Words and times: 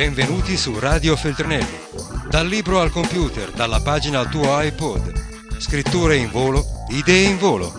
Benvenuti 0.00 0.56
su 0.56 0.78
Radio 0.78 1.14
Feltrinelli. 1.14 1.78
Dal 2.30 2.46
libro 2.46 2.80
al 2.80 2.90
computer, 2.90 3.50
dalla 3.50 3.82
pagina 3.82 4.20
al 4.20 4.30
tuo 4.30 4.58
iPod. 4.58 5.58
Scritture 5.58 6.16
in 6.16 6.30
volo, 6.30 6.64
idee 6.88 7.28
in 7.28 7.36
volo. 7.36 7.70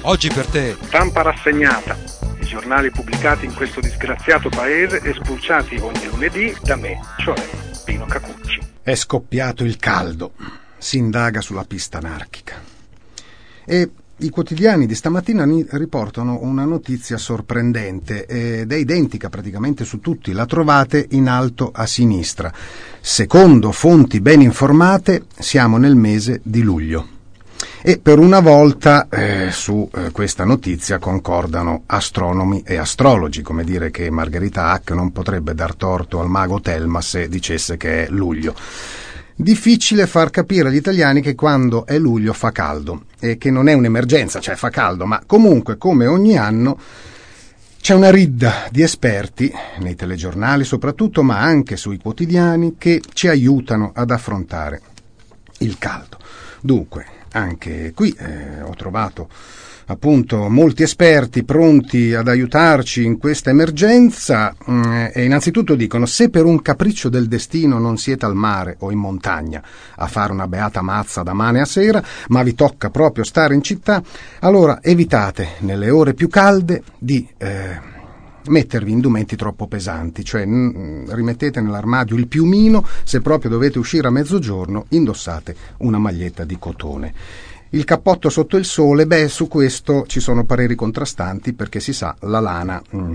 Oggi 0.00 0.26
per 0.26 0.46
te. 0.46 0.76
Stampa 0.82 1.22
rassegnata. 1.22 1.96
I 2.40 2.44
giornali 2.44 2.90
pubblicati 2.90 3.44
in 3.44 3.54
questo 3.54 3.78
disgraziato 3.78 4.48
paese 4.48 5.02
e 5.02 5.14
spulciati 5.14 5.76
ogni 5.76 6.04
lunedì 6.06 6.52
da 6.62 6.74
me, 6.74 6.98
cioè 7.18 7.40
Pino 7.84 8.06
Cacucci. 8.06 8.58
È 8.82 8.96
scoppiato 8.96 9.62
il 9.62 9.76
caldo. 9.76 10.32
Si 10.76 10.96
indaga 10.98 11.40
sulla 11.40 11.64
pista 11.64 11.98
anarchica. 11.98 12.60
E 13.64 13.88
i 14.22 14.30
quotidiani 14.30 14.86
di 14.86 14.94
stamattina 14.94 15.44
riportano 15.70 16.38
una 16.42 16.64
notizia 16.64 17.16
sorprendente 17.16 18.26
ed 18.26 18.70
è 18.70 18.76
identica 18.76 19.28
praticamente 19.28 19.84
su 19.84 20.00
tutti. 20.00 20.32
La 20.32 20.46
trovate 20.46 21.06
in 21.10 21.28
alto 21.28 21.70
a 21.74 21.86
sinistra. 21.86 22.52
Secondo 23.00 23.72
fonti 23.72 24.20
ben 24.20 24.40
informate, 24.40 25.24
siamo 25.38 25.76
nel 25.76 25.96
mese 25.96 26.40
di 26.42 26.62
luglio. 26.62 27.08
E 27.82 27.98
per 27.98 28.20
una 28.20 28.38
volta 28.38 29.08
eh, 29.08 29.50
su 29.50 29.88
eh, 29.92 30.12
questa 30.12 30.44
notizia 30.44 30.98
concordano 30.98 31.82
astronomi 31.86 32.62
e 32.64 32.76
astrologi, 32.76 33.42
come 33.42 33.64
dire 33.64 33.90
che 33.90 34.08
Margherita 34.08 34.70
Hack 34.70 34.92
non 34.92 35.10
potrebbe 35.10 35.52
dar 35.54 35.74
torto 35.74 36.20
al 36.20 36.28
mago 36.28 36.60
Telma 36.60 37.00
se 37.00 37.28
dicesse 37.28 37.76
che 37.76 38.06
è 38.06 38.08
luglio. 38.08 38.54
Difficile 39.34 40.06
far 40.06 40.30
capire 40.30 40.68
agli 40.68 40.76
italiani 40.76 41.20
che 41.20 41.34
quando 41.34 41.86
è 41.86 41.98
luglio 41.98 42.32
fa 42.32 42.52
caldo 42.52 43.04
e 43.18 43.38
che 43.38 43.50
non 43.50 43.68
è 43.68 43.72
un'emergenza, 43.72 44.40
cioè 44.40 44.56
fa 44.56 44.68
caldo, 44.68 45.06
ma 45.06 45.22
comunque 45.26 45.78
come 45.78 46.06
ogni 46.06 46.36
anno 46.36 46.78
c'è 47.80 47.94
una 47.94 48.10
ridda 48.10 48.68
di 48.70 48.82
esperti, 48.82 49.52
nei 49.78 49.96
telegiornali 49.96 50.64
soprattutto, 50.64 51.22
ma 51.22 51.40
anche 51.40 51.76
sui 51.76 51.98
quotidiani, 51.98 52.76
che 52.78 53.00
ci 53.12 53.26
aiutano 53.26 53.90
ad 53.92 54.10
affrontare 54.12 54.80
il 55.58 55.78
caldo. 55.78 56.18
Dunque, 56.60 57.06
anche 57.32 57.92
qui 57.94 58.14
eh, 58.16 58.62
ho 58.62 58.74
trovato 58.76 59.28
appunto 59.92 60.48
molti 60.48 60.82
esperti 60.82 61.44
pronti 61.44 62.14
ad 62.14 62.28
aiutarci 62.28 63.04
in 63.04 63.18
questa 63.18 63.50
emergenza 63.50 64.54
mm, 64.70 64.82
e 65.12 65.24
innanzitutto 65.24 65.74
dicono 65.74 66.06
se 66.06 66.30
per 66.30 66.44
un 66.44 66.60
capriccio 66.60 67.08
del 67.08 67.28
destino 67.28 67.78
non 67.78 67.98
siete 67.98 68.26
al 68.26 68.34
mare 68.34 68.76
o 68.80 68.90
in 68.90 68.98
montagna 68.98 69.62
a 69.96 70.06
fare 70.06 70.32
una 70.32 70.48
beata 70.48 70.82
mazza 70.82 71.22
da 71.22 71.32
mane 71.32 71.60
a 71.60 71.64
sera, 71.64 72.02
ma 72.28 72.42
vi 72.42 72.54
tocca 72.54 72.90
proprio 72.90 73.24
stare 73.24 73.54
in 73.54 73.62
città, 73.62 74.02
allora 74.40 74.82
evitate 74.82 75.56
nelle 75.60 75.90
ore 75.90 76.14
più 76.14 76.28
calde 76.28 76.82
di 76.98 77.26
eh, 77.38 77.90
mettervi 78.46 78.90
indumenti 78.90 79.36
troppo 79.36 79.66
pesanti, 79.66 80.24
cioè 80.24 80.44
n- 80.44 81.04
rimettete 81.08 81.60
nell'armadio 81.60 82.16
il 82.16 82.26
piumino, 82.26 82.86
se 83.04 83.20
proprio 83.20 83.50
dovete 83.50 83.78
uscire 83.78 84.08
a 84.08 84.10
mezzogiorno 84.10 84.86
indossate 84.90 85.54
una 85.78 85.98
maglietta 85.98 86.44
di 86.44 86.58
cotone. 86.58 87.14
Il 87.74 87.84
cappotto 87.84 88.28
sotto 88.28 88.58
il 88.58 88.66
sole, 88.66 89.06
beh, 89.06 89.28
su 89.28 89.48
questo 89.48 90.04
ci 90.06 90.20
sono 90.20 90.44
pareri 90.44 90.74
contrastanti 90.74 91.54
perché 91.54 91.80
si 91.80 91.94
sa, 91.94 92.14
la 92.20 92.38
lana 92.38 92.82
mm, 92.94 93.14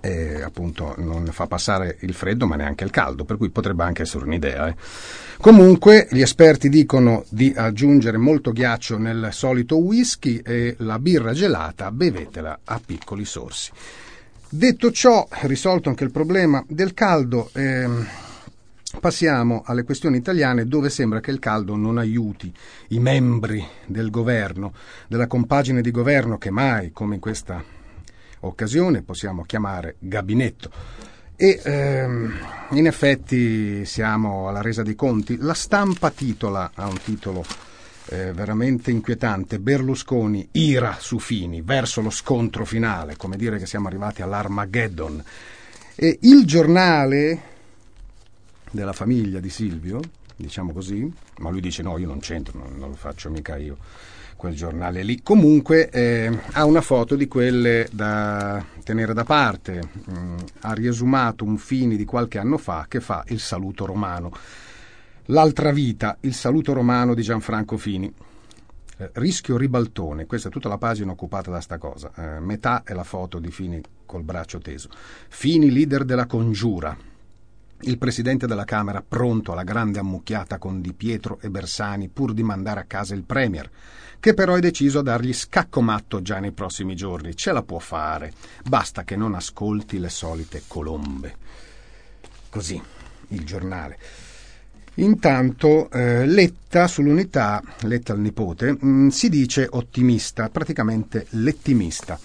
eh, 0.00 0.40
appunto 0.40 0.94
non 0.98 1.26
fa 1.26 1.46
passare 1.48 1.96
il 2.02 2.14
freddo 2.14 2.46
ma 2.46 2.54
neanche 2.54 2.84
il 2.84 2.90
caldo, 2.90 3.24
per 3.24 3.36
cui 3.36 3.50
potrebbe 3.50 3.82
anche 3.82 4.02
essere 4.02 4.24
un'idea. 4.24 4.68
Eh. 4.68 4.76
Comunque 5.40 6.06
gli 6.12 6.20
esperti 6.20 6.68
dicono 6.68 7.24
di 7.28 7.52
aggiungere 7.56 8.18
molto 8.18 8.52
ghiaccio 8.52 8.98
nel 8.98 9.30
solito 9.32 9.78
whisky 9.78 10.40
e 10.44 10.76
la 10.78 11.00
birra 11.00 11.32
gelata 11.32 11.90
bevetela 11.90 12.60
a 12.62 12.80
piccoli 12.84 13.24
sorsi. 13.24 13.72
Detto 14.48 14.92
ciò, 14.92 15.26
risolto 15.42 15.88
anche 15.88 16.04
il 16.04 16.10
problema 16.12 16.62
del 16.68 16.94
caldo, 16.94 17.50
ehm, 17.54 18.06
Passiamo 19.00 19.62
alle 19.64 19.84
questioni 19.84 20.18
italiane 20.18 20.66
dove 20.66 20.88
sembra 20.88 21.20
che 21.20 21.30
il 21.30 21.38
caldo 21.38 21.76
non 21.76 21.98
aiuti 21.98 22.52
i 22.88 23.00
membri 23.00 23.64
del 23.86 24.10
governo, 24.10 24.72
della 25.08 25.26
compagine 25.26 25.80
di 25.80 25.90
governo 25.90 26.38
che 26.38 26.50
mai, 26.50 26.92
come 26.92 27.14
in 27.14 27.20
questa 27.20 27.62
occasione, 28.40 29.02
possiamo 29.02 29.42
chiamare 29.42 29.96
gabinetto. 29.98 30.70
E 31.34 31.60
ehm, 31.64 32.32
in 32.70 32.86
effetti 32.86 33.84
siamo 33.84 34.48
alla 34.48 34.60
resa 34.60 34.82
dei 34.82 34.94
conti. 34.94 35.38
La 35.38 35.54
stampa 35.54 36.10
titola, 36.10 36.70
ha 36.74 36.86
un 36.86 36.98
titolo 37.02 37.44
eh, 38.06 38.32
veramente 38.32 38.90
inquietante, 38.90 39.58
Berlusconi 39.58 40.48
ira 40.52 40.96
su 41.00 41.18
Fini 41.18 41.62
verso 41.62 42.02
lo 42.02 42.10
scontro 42.10 42.64
finale, 42.64 43.16
come 43.16 43.36
dire 43.36 43.58
che 43.58 43.66
siamo 43.66 43.88
arrivati 43.88 44.22
all'Armageddon. 44.22 45.24
E 45.94 46.18
il 46.22 46.44
giornale 46.44 47.50
della 48.72 48.92
famiglia 48.92 49.38
di 49.38 49.50
Silvio, 49.50 50.00
diciamo 50.34 50.72
così, 50.72 51.10
ma 51.38 51.50
lui 51.50 51.60
dice 51.60 51.82
no, 51.82 51.96
io 51.98 52.08
non 52.08 52.18
c'entro, 52.18 52.58
non, 52.58 52.76
non 52.76 52.88
lo 52.88 52.96
faccio 52.96 53.30
mica 53.30 53.56
io 53.56 53.76
quel 54.42 54.56
giornale 54.56 55.04
lì. 55.04 55.22
Comunque 55.22 55.88
eh, 55.90 56.36
ha 56.54 56.64
una 56.64 56.80
foto 56.80 57.14
di 57.14 57.28
quelle 57.28 57.88
da 57.92 58.64
tenere 58.82 59.14
da 59.14 59.22
parte, 59.22 59.80
mm, 60.10 60.36
ha 60.62 60.72
riesumato 60.72 61.44
un 61.44 61.58
Fini 61.58 61.96
di 61.96 62.04
qualche 62.04 62.38
anno 62.38 62.58
fa 62.58 62.86
che 62.88 63.00
fa 63.00 63.22
il 63.28 63.38
saluto 63.38 63.86
romano. 63.86 64.32
L'altra 65.26 65.70
vita, 65.70 66.16
il 66.20 66.34
saluto 66.34 66.72
romano 66.72 67.14
di 67.14 67.22
Gianfranco 67.22 67.76
Fini. 67.76 68.12
Eh, 68.98 69.10
rischio 69.14 69.56
ribaltone, 69.56 70.26
questa 70.26 70.48
è 70.48 70.50
tutta 70.50 70.68
la 70.68 70.76
pagina 70.76 71.12
occupata 71.12 71.52
da 71.52 71.60
sta 71.60 71.78
cosa. 71.78 72.10
Eh, 72.16 72.40
metà 72.40 72.82
è 72.82 72.94
la 72.94 73.04
foto 73.04 73.38
di 73.38 73.52
Fini 73.52 73.80
col 74.04 74.24
braccio 74.24 74.58
teso. 74.58 74.88
Fini 75.28 75.70
leader 75.70 76.04
della 76.04 76.26
congiura, 76.26 76.96
il 77.82 77.98
presidente 77.98 78.46
della 78.46 78.64
Camera 78.64 79.04
pronto 79.06 79.52
alla 79.52 79.64
grande 79.64 79.98
ammucchiata 79.98 80.58
con 80.58 80.80
Di 80.80 80.92
Pietro 80.92 81.38
e 81.40 81.50
Bersani 81.50 82.08
pur 82.08 82.32
di 82.32 82.42
mandare 82.42 82.80
a 82.80 82.84
casa 82.84 83.14
il 83.14 83.22
Premier, 83.22 83.68
che 84.20 84.34
però 84.34 84.54
è 84.54 84.60
deciso 84.60 85.00
a 85.00 85.02
dargli 85.02 85.32
scacco 85.32 85.80
matto 85.80 86.22
già 86.22 86.38
nei 86.38 86.52
prossimi 86.52 86.94
giorni. 86.94 87.36
Ce 87.36 87.50
la 87.50 87.62
può 87.62 87.78
fare, 87.78 88.32
basta 88.64 89.02
che 89.02 89.16
non 89.16 89.34
ascolti 89.34 89.98
le 89.98 90.08
solite 90.08 90.62
colombe. 90.66 91.36
Così, 92.48 92.80
il 93.28 93.44
giornale. 93.44 93.98
Intanto 94.96 95.90
eh, 95.90 96.26
Letta 96.26 96.86
sull'unità, 96.86 97.62
Letta 97.80 98.12
il 98.12 98.20
nipote, 98.20 98.72
mh, 98.72 98.86
mm, 98.86 99.08
si 99.08 99.28
dice 99.28 99.66
ottimista, 99.68 100.50
praticamente 100.50 101.26
lettimista. 101.30 102.18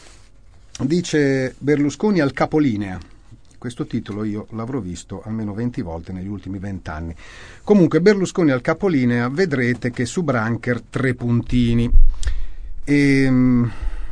Dice 0.80 1.56
Berlusconi 1.58 2.20
al 2.20 2.34
capolinea, 2.34 3.00
questo 3.58 3.86
titolo 3.86 4.24
io 4.24 4.48
l'avrò 4.52 4.80
visto 4.80 5.22
almeno 5.26 5.54
20 5.54 5.82
volte 5.82 6.12
negli 6.12 6.28
ultimi 6.28 6.60
20 6.60 6.90
anni. 6.90 7.16
Comunque 7.64 8.02
Berlusconi 8.02 8.52
al 8.52 8.62
capolinea 8.62 9.30
vedrete 9.30 9.92
che 9.92 10.06
su 10.06 10.24
Brancher 10.24 10.82
tre 10.82 11.14
puntini. 11.16 11.90
E, 12.84 13.22
ehm, 13.24 13.72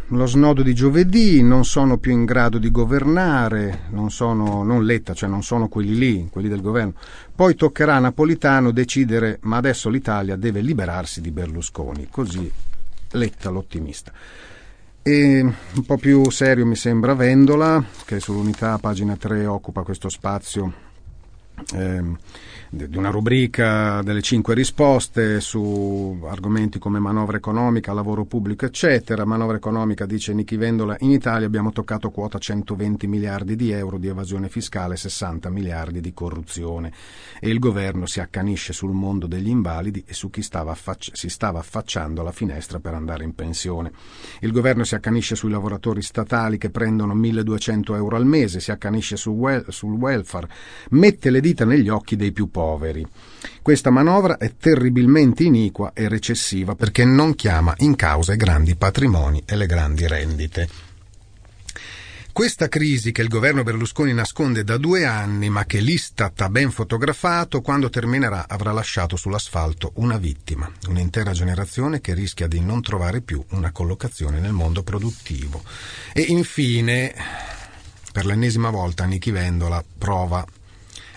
lo 0.09 0.27
snodo 0.27 0.61
di 0.61 0.75
giovedì, 0.75 1.41
non 1.41 1.65
sono 1.65 1.97
più 1.97 2.11
in 2.11 2.25
grado 2.25 2.59
di 2.59 2.69
governare, 2.69 3.85
non 3.89 4.11
sono, 4.11 4.61
non 4.61 4.85
Letta, 4.85 5.15
cioè 5.15 5.27
non 5.27 5.41
sono 5.41 5.67
quelli 5.67 5.95
lì, 5.95 6.27
quelli 6.29 6.47
del 6.47 6.61
governo. 6.61 6.93
Poi 7.33 7.55
toccherà 7.55 7.95
a 7.95 7.99
Napolitano 7.99 8.69
decidere, 8.69 9.39
ma 9.41 9.57
adesso 9.57 9.89
l'Italia 9.89 10.35
deve 10.35 10.61
liberarsi 10.61 11.21
di 11.21 11.31
Berlusconi, 11.31 12.07
così 12.11 12.51
Letta 13.11 13.49
l'ottimista. 13.49 14.11
E 15.07 15.39
un 15.39 15.85
po' 15.85 15.97
più 15.97 16.31
serio 16.31 16.65
mi 16.65 16.75
sembra 16.75 17.13
Vendola, 17.13 17.85
che 18.05 18.19
sull'unità 18.19 18.79
pagina 18.79 19.15
3 19.15 19.45
occupa 19.45 19.83
questo 19.83 20.09
spazio. 20.09 20.73
Ehm, 21.75 22.17
di 22.69 22.97
una 22.97 23.09
rubrica 23.09 24.01
delle 24.01 24.21
cinque 24.21 24.53
risposte 24.53 25.39
su 25.39 26.19
argomenti 26.27 26.79
come 26.79 26.99
manovra 26.99 27.37
economica, 27.37 27.93
lavoro 27.93 28.25
pubblico, 28.25 28.65
eccetera. 28.65 29.23
Manovra 29.23 29.57
economica, 29.57 30.05
dice 30.05 30.33
Nichi 30.33 30.57
Vendola, 30.57 30.95
in 30.99 31.11
Italia 31.11 31.45
abbiamo 31.45 31.71
toccato 31.71 32.09
quota 32.09 32.39
120 32.39 33.07
miliardi 33.07 33.55
di 33.55 33.71
euro 33.71 33.97
di 33.97 34.07
evasione 34.07 34.49
fiscale, 34.49 34.97
60 34.97 35.49
miliardi 35.49 36.01
di 36.01 36.13
corruzione 36.13 36.91
e 37.39 37.49
il 37.49 37.59
governo 37.59 38.05
si 38.07 38.19
accanisce 38.19 38.73
sul 38.73 38.91
mondo 38.91 39.27
degli 39.27 39.49
invalidi 39.49 40.03
e 40.05 40.13
su 40.13 40.29
chi 40.29 40.41
stava 40.41 40.71
affacci- 40.71 41.11
si 41.15 41.29
stava 41.29 41.59
affacciando 41.59 42.21
alla 42.21 42.31
finestra 42.31 42.79
per 42.79 42.93
andare 42.93 43.23
in 43.23 43.35
pensione. 43.35 43.91
Il 44.39 44.51
governo 44.51 44.83
si 44.83 44.95
accanisce 44.95 45.35
sui 45.35 45.51
lavoratori 45.51 46.01
statali 46.01 46.57
che 46.57 46.69
prendono 46.71 47.13
1200 47.13 47.95
euro 47.95 48.15
al 48.15 48.25
mese, 48.25 48.59
si 48.59 48.71
accanisce 48.71 49.15
sul, 49.17 49.33
wel- 49.33 49.65
sul 49.69 49.93
welfare, 49.93 50.49
mette 50.89 51.29
le 51.29 51.41
dita 51.41 51.65
negli 51.65 51.89
occhi 51.89 52.15
dei 52.15 52.31
più 52.31 52.49
poveri. 52.55 53.05
Questa 53.61 53.89
manovra 53.89 54.37
è 54.37 54.55
terribilmente 54.55 55.43
iniqua 55.43 55.91
e 55.93 56.07
recessiva 56.07 56.73
perché 56.73 57.03
non 57.03 57.35
chiama 57.35 57.73
in 57.79 57.97
causa 57.97 58.31
i 58.31 58.37
grandi 58.37 58.77
patrimoni 58.77 59.43
e 59.45 59.57
le 59.57 59.65
grandi 59.65 60.07
rendite. 60.07 60.69
Questa 62.31 62.69
crisi 62.69 63.11
che 63.11 63.21
il 63.21 63.27
governo 63.27 63.63
Berlusconi 63.63 64.13
nasconde 64.13 64.63
da 64.63 64.77
due 64.77 65.05
anni, 65.05 65.49
ma 65.49 65.65
che 65.65 65.79
l'Istat 65.79 66.41
ha 66.41 66.49
ben 66.49 66.71
fotografato, 66.71 67.61
quando 67.61 67.89
terminerà 67.89 68.45
avrà 68.47 68.71
lasciato 68.71 69.17
sull'asfalto 69.17 69.91
una 69.95 70.17
vittima, 70.17 70.69
un'intera 70.87 71.31
generazione 71.31 71.99
che 71.99 72.13
rischia 72.13 72.47
di 72.47 72.61
non 72.61 72.81
trovare 72.81 73.21
più 73.21 73.43
una 73.51 73.71
collocazione 73.71 74.39
nel 74.39 74.51
mondo 74.51 74.83
produttivo. 74.83 75.61
E 76.13 76.21
infine, 76.21 77.13
per 78.11 78.25
l'ennesima 78.25 78.69
volta, 78.69 79.05
Nichi 79.05 79.31
Vendola 79.31 79.83
prova 79.97 80.45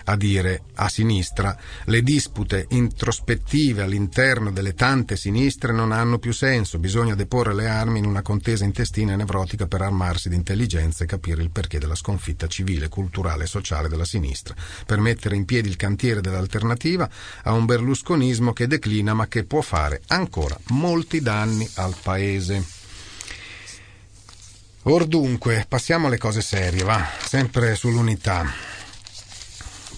a 0.09 0.15
dire 0.15 0.63
a 0.75 0.89
sinistra 0.89 1.55
le 1.85 2.01
dispute 2.01 2.65
introspettive 2.69 3.83
all'interno 3.83 4.51
delle 4.51 4.73
tante 4.73 5.15
sinistre 5.15 5.71
non 5.71 5.91
hanno 5.91 6.17
più 6.17 6.33
senso, 6.33 6.79
bisogna 6.79 7.13
deporre 7.13 7.53
le 7.53 7.67
armi 7.67 7.99
in 7.99 8.05
una 8.05 8.23
contesa 8.23 8.65
intestina 8.65 9.13
e 9.13 9.17
nevrotica 9.17 9.67
per 9.67 9.83
armarsi 9.83 10.29
di 10.29 10.35
intelligenza 10.35 11.03
e 11.03 11.07
capire 11.07 11.43
il 11.43 11.51
perché 11.51 11.77
della 11.77 11.95
sconfitta 11.95 12.47
civile, 12.47 12.89
culturale 12.89 13.43
e 13.43 13.47
sociale 13.47 13.87
della 13.87 14.05
sinistra, 14.05 14.55
per 14.85 14.99
mettere 14.99 15.35
in 15.35 15.45
piedi 15.45 15.69
il 15.69 15.75
cantiere 15.75 16.21
dell'alternativa 16.21 17.07
a 17.43 17.53
un 17.53 17.65
berlusconismo 17.65 18.51
che 18.51 18.67
declina 18.67 19.13
ma 19.13 19.27
che 19.27 19.43
può 19.43 19.61
fare 19.61 20.01
ancora 20.07 20.59
molti 20.69 21.21
danni 21.21 21.69
al 21.75 21.95
paese. 22.01 22.65
Or 24.83 25.05
dunque, 25.05 25.65
passiamo 25.67 26.07
alle 26.07 26.17
cose 26.17 26.41
serie, 26.41 26.83
va, 26.83 27.05
sempre 27.19 27.75
sull'unità 27.75 28.68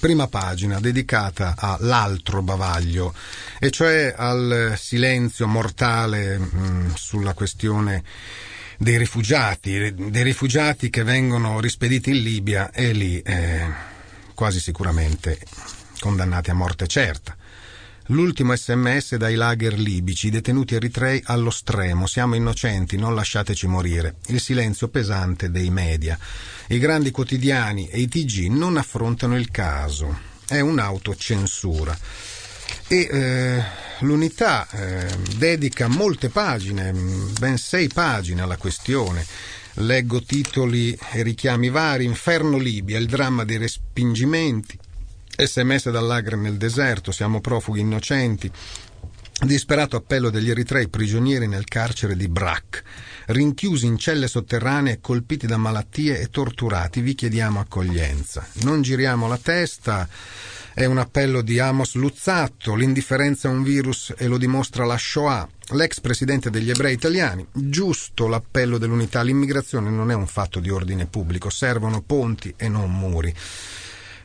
prima 0.01 0.25
pagina 0.25 0.79
dedicata 0.79 1.53
all'altro 1.55 2.41
bavaglio, 2.41 3.13
e 3.59 3.69
cioè 3.69 4.11
al 4.17 4.73
silenzio 4.75 5.45
mortale 5.45 6.39
mh, 6.39 6.49
mm, 6.55 6.89
sulla 6.95 7.35
questione 7.35 8.03
dei 8.79 8.97
rifugiati, 8.97 9.93
dei 9.93 10.23
rifugiati 10.23 10.89
che 10.89 11.03
vengono 11.03 11.59
rispediti 11.59 12.09
in 12.09 12.23
Libia 12.23 12.71
e 12.71 12.93
lì 12.93 13.21
eh, 13.21 13.67
quasi 14.33 14.59
sicuramente 14.59 15.37
condannati 15.99 16.49
a 16.49 16.55
morte 16.55 16.87
certa. 16.87 17.37
L'ultimo 18.07 18.55
sms 18.55 19.15
dai 19.15 19.35
lager 19.35 19.77
libici, 19.77 20.31
detenuti 20.31 20.75
eritrei 20.75 21.21
allo 21.25 21.51
stremo, 21.51 22.07
siamo 22.07 22.35
innocenti, 22.35 22.97
non 22.97 23.13
lasciateci 23.13 23.67
morire. 23.67 24.15
Il 24.27 24.41
silenzio 24.41 24.87
pesante 24.87 25.51
dei 25.51 25.69
media. 25.69 26.17
I 26.67 26.79
grandi 26.79 27.11
quotidiani 27.11 27.87
e 27.87 27.99
i 27.99 28.07
TG 28.07 28.47
non 28.49 28.77
affrontano 28.77 29.37
il 29.37 29.51
caso. 29.51 30.19
È 30.47 30.59
un'autocensura. 30.59 31.97
E 32.87 33.07
eh, 33.09 33.63
l'unità 33.99 34.67
eh, 34.69 35.07
dedica 35.37 35.87
molte 35.87 36.29
pagine, 36.29 36.91
ben 36.91 37.57
sei 37.57 37.87
pagine 37.87 38.41
alla 38.41 38.57
questione. 38.57 39.25
Leggo 39.75 40.21
titoli 40.23 40.97
e 41.11 41.21
richiami 41.21 41.69
vari, 41.69 42.03
Inferno 42.03 42.57
Libia, 42.57 42.97
il 42.97 43.05
dramma 43.05 43.45
dei 43.45 43.57
respingimenti, 43.57 44.77
sms 45.45 45.89
dall'Agre 45.89 46.35
nel 46.35 46.57
deserto, 46.57 47.11
siamo 47.11 47.41
profughi 47.41 47.79
innocenti, 47.79 48.51
disperato 49.43 49.95
appello 49.95 50.29
degli 50.29 50.49
eritrei 50.49 50.87
prigionieri 50.87 51.47
nel 51.47 51.65
carcere 51.65 52.15
di 52.15 52.27
Brak, 52.27 52.83
rinchiusi 53.27 53.87
in 53.87 53.97
celle 53.97 54.27
sotterranee, 54.27 54.99
colpiti 54.99 55.47
da 55.47 55.57
malattie 55.57 56.19
e 56.19 56.29
torturati, 56.29 57.01
vi 57.01 57.15
chiediamo 57.15 57.59
accoglienza. 57.59 58.45
Non 58.61 58.81
giriamo 58.81 59.27
la 59.27 59.37
testa, 59.37 60.07
è 60.73 60.85
un 60.85 60.99
appello 60.99 61.41
di 61.41 61.59
Amos 61.59 61.95
Luzzatto, 61.95 62.75
l'indifferenza 62.75 63.49
è 63.49 63.51
un 63.51 63.63
virus 63.63 64.13
e 64.15 64.27
lo 64.27 64.37
dimostra 64.37 64.85
la 64.85 64.97
Shoah, 64.97 65.47
l'ex 65.71 65.99
presidente 66.01 66.49
degli 66.49 66.69
ebrei 66.69 66.93
italiani. 66.93 67.45
Giusto 67.51 68.27
l'appello 68.27 68.77
dell'unità, 68.77 69.21
l'immigrazione 69.23 69.89
non 69.89 70.11
è 70.11 70.13
un 70.13 70.27
fatto 70.27 70.59
di 70.59 70.69
ordine 70.69 71.07
pubblico, 71.07 71.49
servono 71.49 72.01
ponti 72.01 72.53
e 72.55 72.69
non 72.69 72.91
muri. 72.91 73.33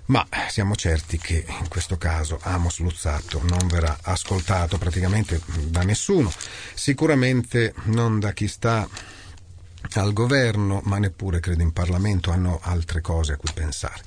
Ma 0.06 0.24
siamo 0.48 0.76
certi 0.76 1.18
che 1.18 1.44
in 1.60 1.68
questo 1.68 1.96
caso 1.96 2.38
Amos 2.42 2.78
Luzzato 2.78 3.42
non 3.42 3.66
verrà 3.66 3.98
ascoltato 4.02 4.78
praticamente 4.78 5.40
da 5.64 5.82
nessuno, 5.82 6.32
sicuramente 6.74 7.74
non 7.84 8.20
da 8.20 8.32
chi 8.32 8.46
sta 8.46 8.88
al 9.94 10.12
governo, 10.12 10.80
ma 10.84 10.98
neppure 10.98 11.40
credo 11.40 11.62
in 11.62 11.72
Parlamento 11.72 12.30
hanno 12.30 12.60
altre 12.62 13.00
cose 13.00 13.32
a 13.32 13.36
cui 13.36 13.50
pensare. 13.52 14.02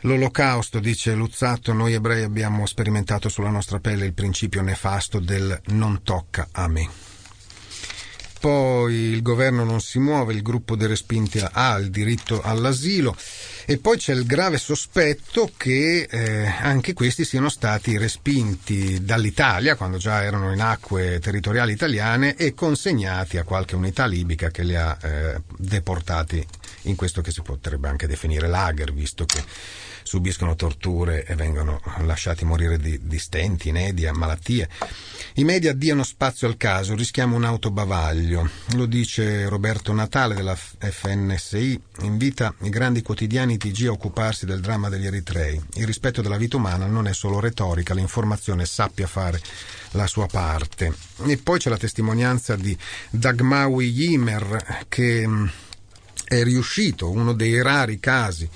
L'olocausto, 0.00 0.78
dice 0.78 1.14
Luzzato, 1.14 1.72
noi 1.72 1.94
ebrei 1.94 2.22
abbiamo 2.22 2.66
sperimentato 2.66 3.28
sulla 3.28 3.50
nostra 3.50 3.80
pelle 3.80 4.04
il 4.04 4.12
principio 4.12 4.62
nefasto 4.62 5.18
del 5.18 5.60
non 5.66 6.02
tocca 6.02 6.48
a 6.52 6.68
me 6.68 7.13
poi 8.44 8.92
il 8.92 9.22
governo 9.22 9.64
non 9.64 9.80
si 9.80 9.98
muove, 9.98 10.34
il 10.34 10.42
gruppo 10.42 10.76
dei 10.76 10.86
respinti 10.86 11.42
ha 11.50 11.78
il 11.78 11.88
diritto 11.88 12.42
all'asilo. 12.42 13.16
E 13.64 13.78
poi 13.78 13.96
c'è 13.96 14.12
il 14.12 14.26
grave 14.26 14.58
sospetto 14.58 15.50
che 15.56 16.06
eh, 16.10 16.44
anche 16.44 16.92
questi 16.92 17.24
siano 17.24 17.48
stati 17.48 17.96
respinti 17.96 19.02
dall'Italia 19.02 19.76
quando 19.76 19.96
già 19.96 20.22
erano 20.22 20.52
in 20.52 20.60
acque 20.60 21.20
territoriali 21.20 21.72
italiane 21.72 22.36
e 22.36 22.52
consegnati 22.52 23.38
a 23.38 23.44
qualche 23.44 23.76
unità 23.76 24.04
libica 24.04 24.50
che 24.50 24.62
li 24.62 24.76
ha 24.76 24.94
eh, 25.00 25.40
deportati 25.56 26.46
in 26.82 26.96
questo 26.96 27.22
che 27.22 27.30
si 27.30 27.40
potrebbe 27.40 27.88
anche 27.88 28.06
definire 28.06 28.46
lager, 28.46 28.92
visto 28.92 29.24
che 29.24 29.42
subiscono 30.04 30.54
torture 30.54 31.24
e 31.24 31.34
vengono 31.34 31.80
lasciati 32.02 32.44
morire 32.44 32.78
di, 32.78 33.00
di 33.02 33.18
stenti, 33.18 33.70
inedia, 33.70 34.12
malattie. 34.12 34.68
I 35.34 35.44
media 35.44 35.72
diano 35.72 36.04
spazio 36.04 36.46
al 36.46 36.56
caso, 36.56 36.94
rischiamo 36.94 37.34
un 37.34 37.44
autobavaglio. 37.44 38.48
Lo 38.74 38.86
dice 38.86 39.48
Roberto 39.48 39.92
Natale 39.92 40.34
della 40.34 40.54
FNSI, 40.54 41.80
invita 42.02 42.54
i 42.60 42.68
grandi 42.68 43.02
quotidiani 43.02 43.56
TG 43.56 43.86
a 43.86 43.92
occuparsi 43.92 44.46
del 44.46 44.60
dramma 44.60 44.88
degli 44.88 45.06
eritrei. 45.06 45.60
Il 45.74 45.86
rispetto 45.86 46.22
della 46.22 46.36
vita 46.36 46.58
umana 46.58 46.86
non 46.86 47.08
è 47.08 47.14
solo 47.14 47.40
retorica, 47.40 47.94
l'informazione 47.94 48.66
sappia 48.66 49.06
fare 49.06 49.40
la 49.92 50.06
sua 50.06 50.26
parte. 50.26 50.92
E 51.26 51.38
poi 51.38 51.58
c'è 51.58 51.70
la 51.70 51.78
testimonianza 51.78 52.56
di 52.56 52.76
Dagmawi 53.10 53.88
Yimer 53.88 54.84
che 54.88 55.26
mm, 55.26 55.46
è 56.26 56.42
riuscito, 56.42 57.10
uno 57.10 57.32
dei 57.32 57.62
rari 57.62 57.98
casi 57.98 58.48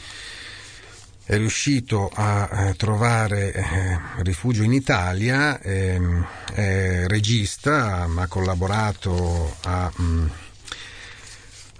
è 1.28 1.36
riuscito 1.36 2.10
a 2.10 2.48
eh, 2.50 2.74
trovare 2.74 3.52
eh, 3.52 3.98
rifugio 4.22 4.62
in 4.62 4.72
Italia, 4.72 5.60
ehm, 5.60 6.26
è 6.54 7.04
regista, 7.06 8.08
ha 8.16 8.26
collaborato 8.28 9.54
a, 9.64 9.92
mm, 10.00 10.26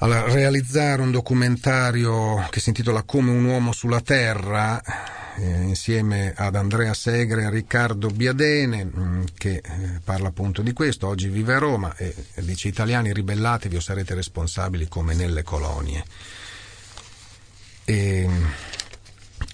a 0.00 0.24
realizzare 0.26 1.00
un 1.00 1.10
documentario 1.10 2.46
che 2.50 2.60
si 2.60 2.68
intitola 2.68 3.04
Come 3.04 3.30
un 3.30 3.42
uomo 3.46 3.72
sulla 3.72 4.02
terra, 4.02 4.82
eh, 5.38 5.62
insieme 5.62 6.34
ad 6.36 6.54
Andrea 6.54 6.92
Segre 6.92 7.44
e 7.44 7.50
Riccardo 7.50 8.10
Biadene, 8.10 8.84
mm, 8.84 9.22
che 9.38 9.62
parla 10.04 10.28
appunto 10.28 10.60
di 10.60 10.74
questo. 10.74 11.06
Oggi 11.06 11.28
vive 11.28 11.54
a 11.54 11.58
Roma 11.58 11.96
e 11.96 12.14
dice 12.40 12.68
italiani 12.68 13.14
ribellatevi 13.14 13.76
o 13.76 13.80
sarete 13.80 14.12
responsabili 14.12 14.88
come 14.88 15.14
nelle 15.14 15.42
colonie. 15.42 16.04
E, 17.86 18.28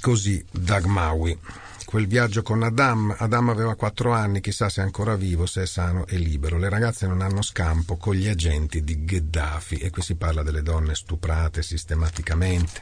Così 0.00 0.44
Dagmawi. 0.50 1.38
Quel 1.84 2.06
viaggio 2.06 2.42
con 2.42 2.62
Adam, 2.62 3.14
Adam 3.18 3.50
aveva 3.50 3.76
quattro 3.76 4.12
anni, 4.12 4.40
chissà 4.40 4.68
se 4.68 4.80
è 4.80 4.84
ancora 4.84 5.14
vivo, 5.14 5.46
se 5.46 5.62
è 5.62 5.66
sano 5.66 6.06
e 6.06 6.16
libero. 6.16 6.58
Le 6.58 6.68
ragazze 6.68 7.06
non 7.06 7.20
hanno 7.20 7.42
scampo 7.42 7.96
con 7.96 8.14
gli 8.14 8.26
agenti 8.26 8.82
di 8.82 9.04
Gheddafi. 9.04 9.76
E 9.76 9.90
qui 9.90 10.02
si 10.02 10.16
parla 10.16 10.42
delle 10.42 10.62
donne 10.62 10.94
stuprate 10.94 11.62
sistematicamente. 11.62 12.80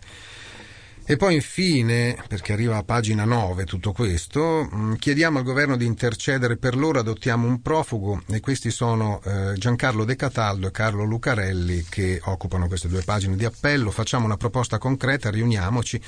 E 1.05 1.17
poi 1.17 1.35
infine, 1.35 2.17
perché 2.29 2.53
arriva 2.53 2.77
a 2.77 2.85
pagina 2.85 3.25
9 3.25 3.65
tutto 3.65 3.91
questo, 3.91 4.69
mm, 4.73 4.95
chiediamo 4.95 5.39
al 5.39 5.45
governo 5.45 5.77
di 5.77 5.85
intercedere 5.85 6.57
per 6.57 6.77
loro, 6.77 7.01
adottiamo 7.01 7.45
un 7.45 7.61
profugo. 7.61 8.23
E 8.31 8.39
questi 8.39 8.71
sono 8.71 9.21
eh, 9.25 9.55
Giancarlo 9.57 10.05
De 10.05 10.15
Cataldo 10.15 10.69
e 10.69 10.71
Carlo 10.71 11.03
Lucarelli 11.03 11.85
che 11.89 12.21
occupano 12.23 12.69
queste 12.69 12.87
due 12.87 13.03
pagine 13.03 13.35
di 13.35 13.45
appello, 13.45 13.91
facciamo 13.91 14.27
una 14.27 14.37
proposta 14.37 14.79
concreta, 14.79 15.29
riuniamoci, 15.29 16.01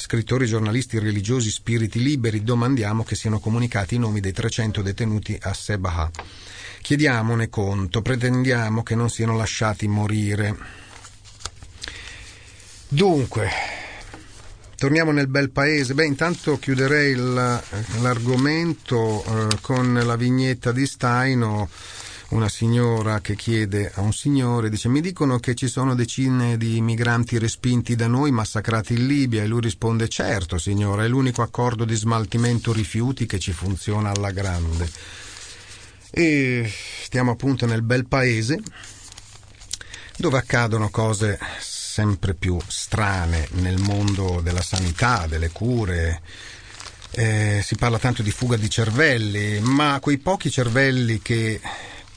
scrittori, 0.00 0.46
giornalisti, 0.46 0.98
religiosi, 0.98 1.50
spiriti 1.50 2.02
liberi, 2.02 2.42
domandiamo 2.42 3.04
che 3.04 3.14
siano 3.14 3.38
comunicati 3.38 3.96
i 3.96 3.98
nomi 3.98 4.20
dei 4.20 4.32
300 4.32 4.80
detenuti 4.80 5.38
a 5.42 5.52
Sebaha. 5.52 6.10
Chiediamone 6.80 7.50
conto, 7.50 8.00
pretendiamo 8.00 8.82
che 8.82 8.94
non 8.94 9.10
siano 9.10 9.36
lasciati 9.36 9.86
morire. 9.88 10.56
Dunque, 12.88 13.78
Torniamo 14.80 15.12
nel 15.12 15.28
bel 15.28 15.50
paese. 15.50 15.92
Beh, 15.92 16.06
intanto 16.06 16.58
chiuderei 16.58 17.14
l'argomento 17.14 19.22
eh, 19.22 19.58
con 19.60 19.92
la 19.92 20.16
vignetta 20.16 20.72
di 20.72 20.86
Staino 20.86 21.68
una 22.30 22.48
signora 22.48 23.20
che 23.20 23.34
chiede 23.34 23.90
a 23.94 24.00
un 24.00 24.12
signore, 24.12 24.68
dice 24.68 24.88
mi 24.88 25.00
dicono 25.00 25.38
che 25.38 25.54
ci 25.54 25.66
sono 25.66 25.94
decine 25.94 26.56
di 26.56 26.80
migranti 26.80 27.38
respinti 27.38 27.96
da 27.96 28.06
noi 28.06 28.30
massacrati 28.30 28.94
in 28.94 29.06
Libia 29.06 29.42
e 29.42 29.46
lui 29.46 29.60
risponde 29.60 30.08
certo 30.08 30.56
signora, 30.58 31.04
è 31.04 31.08
l'unico 31.08 31.42
accordo 31.42 31.84
di 31.84 31.94
smaltimento 31.94 32.72
rifiuti 32.72 33.26
che 33.26 33.38
ci 33.38 33.52
funziona 33.52 34.10
alla 34.10 34.30
grande. 34.30 34.88
E 36.10 36.72
stiamo 37.02 37.32
appunto 37.32 37.66
nel 37.66 37.82
bel 37.82 38.06
paese 38.06 38.60
dove 40.16 40.38
accadono 40.38 40.90
cose 40.90 41.38
sempre 41.58 42.34
più 42.34 42.58
strane 42.66 43.48
nel 43.52 43.78
mondo 43.78 44.40
della 44.42 44.62
sanità, 44.62 45.26
delle 45.26 45.50
cure. 45.50 46.20
Eh, 47.12 47.60
si 47.64 47.74
parla 47.74 47.98
tanto 47.98 48.22
di 48.22 48.30
fuga 48.30 48.56
di 48.56 48.70
cervelli, 48.70 49.58
ma 49.60 49.98
quei 50.00 50.18
pochi 50.18 50.50
cervelli 50.50 51.20
che 51.20 51.60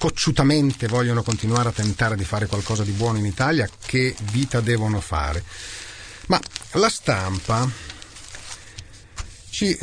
cocciutamente 0.04 0.88
vogliono 0.88 1.24
continuare 1.24 1.70
a 1.70 1.72
tentare 1.72 2.18
di 2.18 2.26
fare 2.26 2.48
qualcosa 2.48 2.84
di 2.84 2.92
buono 2.92 3.20
in 3.20 3.26
Italia, 3.26 3.70
che 3.86 4.14
vita 4.34 4.60
devono 4.60 5.00
fare? 5.00 5.42
Ma 6.26 6.38
la 6.74 6.90
stampa 6.90 7.66
ci 9.64 9.78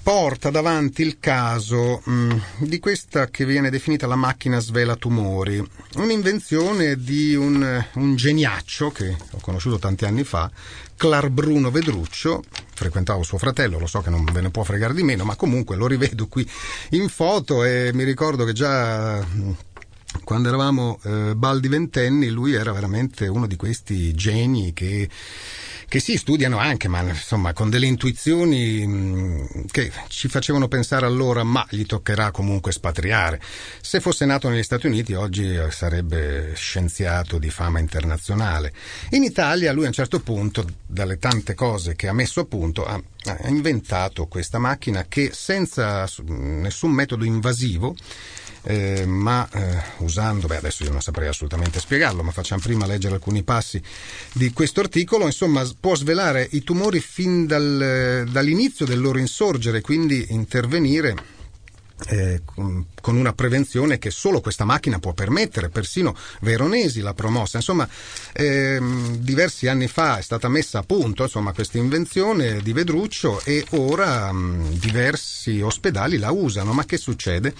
porta 0.00 0.50
davanti 0.50 1.02
il 1.02 1.18
caso 1.18 2.00
mh, 2.04 2.12
mm, 2.12 2.38
di 2.58 2.78
questa 2.78 3.26
che 3.26 3.44
viene 3.44 3.68
definita 3.68 4.06
la 4.06 4.14
macchina 4.14 4.60
svela 4.60 4.94
tumori, 4.94 5.60
un'invenzione 5.96 6.94
di 6.96 7.34
un, 7.34 7.84
un 7.94 8.14
geniaccio 8.14 8.92
che 8.92 9.16
ho 9.32 9.38
conosciuto 9.40 9.80
tanti 9.80 10.04
anni 10.04 10.22
fa, 10.22 10.48
Clar 10.96 11.30
Bruno 11.30 11.72
Vedruccio, 11.72 12.44
frequentavo 12.74 13.24
suo 13.24 13.38
fratello, 13.38 13.80
lo 13.80 13.88
so 13.88 14.02
che 14.02 14.10
non 14.10 14.24
ve 14.24 14.40
ne 14.40 14.50
può 14.50 14.62
fregare 14.62 14.94
di 14.94 15.02
meno, 15.02 15.24
ma 15.24 15.34
comunque 15.34 15.74
lo 15.74 15.88
rivedo 15.88 16.28
qui 16.28 16.48
in 16.90 17.08
foto 17.08 17.64
e 17.64 17.90
mi 17.92 18.04
ricordo 18.04 18.44
che 18.44 18.52
già 18.52 19.20
mm, 19.20 19.50
quando 20.22 20.46
eravamo 20.46 21.00
eh, 21.02 21.34
baldi 21.34 21.66
ventenni 21.66 22.28
lui 22.28 22.52
era 22.52 22.72
veramente 22.72 23.26
uno 23.26 23.48
di 23.48 23.56
questi 23.56 24.14
geni 24.14 24.72
che 24.72 25.08
che 25.88 26.00
sì, 26.00 26.16
studiano 26.16 26.58
anche, 26.58 26.88
ma 26.88 27.00
insomma 27.02 27.52
con 27.52 27.70
delle 27.70 27.86
intuizioni 27.86 28.86
mh, 28.86 29.66
che 29.70 29.90
ci 30.08 30.28
facevano 30.28 30.68
pensare 30.68 31.06
allora, 31.06 31.42
ma 31.44 31.66
gli 31.70 31.84
toccherà 31.84 32.30
comunque 32.30 32.72
spatriare. 32.72 33.40
Se 33.80 34.00
fosse 34.00 34.24
nato 34.26 34.48
negli 34.48 34.62
Stati 34.62 34.86
Uniti 34.86 35.14
oggi 35.14 35.54
eh, 35.54 35.70
sarebbe 35.70 36.52
scienziato 36.54 37.38
di 37.38 37.50
fama 37.50 37.78
internazionale. 37.78 38.72
In 39.10 39.22
Italia 39.22 39.72
lui 39.72 39.84
a 39.84 39.88
un 39.88 39.92
certo 39.92 40.20
punto, 40.20 40.66
dalle 40.86 41.18
tante 41.18 41.54
cose 41.54 41.94
che 41.94 42.08
ha 42.08 42.12
messo 42.12 42.40
a 42.40 42.44
punto, 42.44 42.84
ha 42.84 43.00
inventato 43.46 44.26
questa 44.26 44.58
macchina 44.58 45.06
che 45.08 45.30
senza 45.32 46.06
nessun 46.26 46.90
metodo 46.90 47.24
invasivo 47.24 47.94
eh, 48.64 49.04
ma 49.06 49.48
eh, 49.52 49.82
usando, 49.98 50.46
beh 50.46 50.56
adesso 50.56 50.84
io 50.84 50.90
non 50.90 51.02
saprei 51.02 51.28
assolutamente 51.28 51.80
spiegarlo, 51.80 52.22
ma 52.22 52.32
facciamo 52.32 52.62
prima 52.62 52.86
leggere 52.86 53.14
alcuni 53.14 53.42
passi 53.42 53.80
di 54.32 54.52
questo 54.52 54.80
articolo, 54.80 55.26
insomma 55.26 55.62
può 55.78 55.94
svelare 55.94 56.48
i 56.52 56.62
tumori 56.62 57.00
fin 57.00 57.46
dal, 57.46 58.26
dall'inizio 58.30 58.86
del 58.86 59.00
loro 59.00 59.18
insorgere, 59.18 59.80
quindi 59.80 60.26
intervenire 60.30 61.33
eh, 62.08 62.42
con 62.44 63.16
una 63.16 63.32
prevenzione 63.32 63.98
che 63.98 64.10
solo 64.10 64.40
questa 64.40 64.64
macchina 64.64 64.98
può 64.98 65.12
permettere, 65.12 65.68
persino 65.68 66.16
Veronesi 66.40 67.00
l'ha 67.00 67.14
promossa. 67.14 67.58
Insomma, 67.58 67.88
ehm, 68.32 69.16
diversi 69.16 69.68
anni 69.68 69.88
fa 69.88 70.18
è 70.18 70.22
stata 70.22 70.48
messa 70.48 70.80
a 70.80 70.82
punto 70.82 71.28
questa 71.54 71.78
invenzione 71.78 72.60
di 72.62 72.72
Vedruccio 72.72 73.40
e 73.44 73.64
ora 73.70 74.32
mh, 74.32 74.78
diversi 74.78 75.60
ospedali 75.60 76.18
la 76.18 76.30
usano. 76.30 76.72
Ma 76.72 76.84
che 76.84 76.96
succede? 76.96 77.54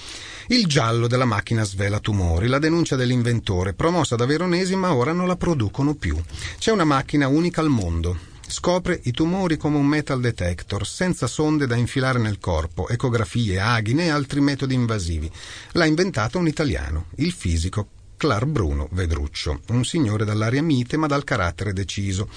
Il 0.48 0.66
giallo 0.66 1.06
della 1.06 1.24
macchina 1.24 1.64
svela 1.64 2.00
tumori, 2.00 2.48
la 2.48 2.58
denuncia 2.58 2.96
dell'inventore, 2.96 3.72
promossa 3.72 4.16
da 4.16 4.26
Veronesi, 4.26 4.74
ma 4.76 4.94
ora 4.94 5.12
non 5.12 5.26
la 5.26 5.36
producono 5.36 5.94
più. 5.94 6.20
C'è 6.58 6.70
una 6.70 6.84
macchina 6.84 7.28
unica 7.28 7.60
al 7.60 7.68
mondo 7.68 8.32
Scopre 8.46 9.00
i 9.04 9.10
tumori 9.10 9.56
come 9.56 9.78
un 9.78 9.86
metal 9.86 10.20
detector, 10.20 10.86
senza 10.86 11.26
sonde 11.26 11.66
da 11.66 11.76
infilare 11.76 12.18
nel 12.18 12.38
corpo, 12.38 12.88
ecografie, 12.88 13.58
aghi 13.58 13.94
né 13.94 14.10
altri 14.10 14.40
metodi 14.40 14.74
invasivi. 14.74 15.30
L'ha 15.72 15.86
inventato 15.86 16.38
un 16.38 16.46
italiano, 16.46 17.06
il 17.16 17.32
fisico 17.32 17.88
Clar 18.16 18.46
Bruno 18.46 18.88
Vedruccio, 18.92 19.60
un 19.68 19.84
signore 19.84 20.24
dall'aria 20.24 20.62
mite 20.62 20.96
ma 20.96 21.06
dal 21.06 21.24
carattere 21.24 21.72
deciso. 21.72 22.28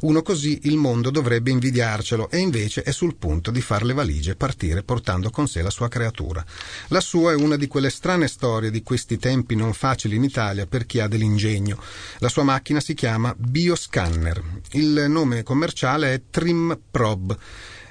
Uno 0.00 0.22
così 0.22 0.60
il 0.64 0.76
mondo 0.76 1.10
dovrebbe 1.10 1.50
invidiarcelo 1.50 2.30
e 2.30 2.38
invece 2.38 2.82
è 2.82 2.92
sul 2.92 3.16
punto 3.16 3.50
di 3.50 3.60
far 3.60 3.84
le 3.84 3.92
valigie 3.92 4.32
e 4.32 4.36
partire 4.36 4.82
portando 4.82 5.30
con 5.30 5.46
sé 5.46 5.62
la 5.62 5.70
sua 5.70 5.88
creatura. 5.88 6.44
La 6.88 7.00
sua 7.00 7.32
è 7.32 7.34
una 7.34 7.56
di 7.56 7.66
quelle 7.66 7.90
strane 7.90 8.28
storie 8.28 8.70
di 8.70 8.82
questi 8.82 9.18
tempi 9.18 9.54
non 9.54 9.72
facili 9.72 10.16
in 10.16 10.24
Italia 10.24 10.66
per 10.66 10.86
chi 10.86 11.00
ha 11.00 11.08
dell'ingegno. 11.08 11.80
La 12.18 12.28
sua 12.28 12.42
macchina 12.42 12.80
si 12.80 12.94
chiama 12.94 13.34
Bioscanner. 13.36 14.42
Il 14.72 15.06
nome 15.08 15.42
commerciale 15.42 16.14
è 16.14 16.22
Trim 16.30 16.78
Prob 16.90 17.38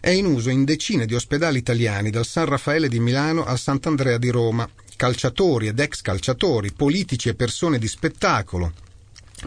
è 0.03 0.09
in 0.09 0.25
uso 0.25 0.50
in 0.50 0.65
decine 0.65 1.05
di 1.05 1.15
ospedali 1.15 1.59
italiani, 1.59 2.09
dal 2.09 2.25
San 2.25 2.43
Raffaele 2.43 2.89
di 2.89 3.00
Milano 3.00 3.45
al 3.45 3.57
Sant'Andrea 3.57 4.17
di 4.17 4.31
Roma, 4.31 4.67
calciatori 5.03 5.67
ed 5.67 5.81
ex 5.81 6.00
calciatori, 6.00 6.72
politici 6.72 7.27
e 7.27 7.36
persone 7.36 7.77
di 7.77 7.89
spettacolo, 7.89 8.72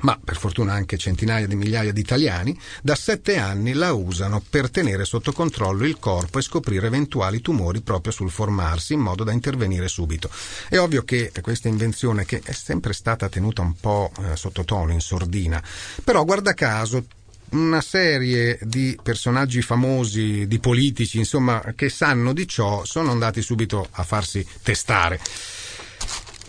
ma 0.00 0.20
per 0.22 0.36
fortuna 0.36 0.74
anche 0.74 0.98
centinaia 0.98 1.46
di 1.46 1.54
migliaia 1.54 1.94
di 1.94 2.00
italiani, 2.00 2.60
da 2.82 2.94
sette 2.94 3.38
anni 3.38 3.72
la 3.72 3.94
usano 3.94 4.42
per 4.50 4.68
tenere 4.68 5.06
sotto 5.06 5.32
controllo 5.32 5.86
il 5.86 5.98
corpo 5.98 6.38
e 6.38 6.42
scoprire 6.42 6.88
eventuali 6.88 7.40
tumori 7.40 7.80
proprio 7.80 8.12
sul 8.12 8.30
formarsi 8.30 8.92
in 8.92 9.00
modo 9.00 9.24
da 9.24 9.32
intervenire 9.32 9.88
subito. 9.88 10.28
È 10.68 10.76
ovvio 10.76 11.04
che 11.04 11.32
questa 11.40 11.68
invenzione, 11.68 12.26
che 12.26 12.42
è 12.44 12.52
sempre 12.52 12.92
stata 12.92 13.30
tenuta 13.30 13.62
un 13.62 13.76
po' 13.80 14.12
eh, 14.18 14.36
sottotono, 14.36 14.92
in 14.92 15.00
sordina, 15.00 15.62
però 16.04 16.22
guarda 16.26 16.52
caso 16.52 17.02
una 17.50 17.80
serie 17.80 18.58
di 18.62 18.98
personaggi 19.02 19.62
famosi, 19.62 20.46
di 20.46 20.58
politici, 20.58 21.18
insomma, 21.18 21.62
che 21.74 21.88
sanno 21.88 22.32
di 22.32 22.46
ciò, 22.48 22.84
sono 22.84 23.10
andati 23.10 23.42
subito 23.42 23.86
a 23.90 24.02
farsi 24.02 24.46
testare. 24.62 25.20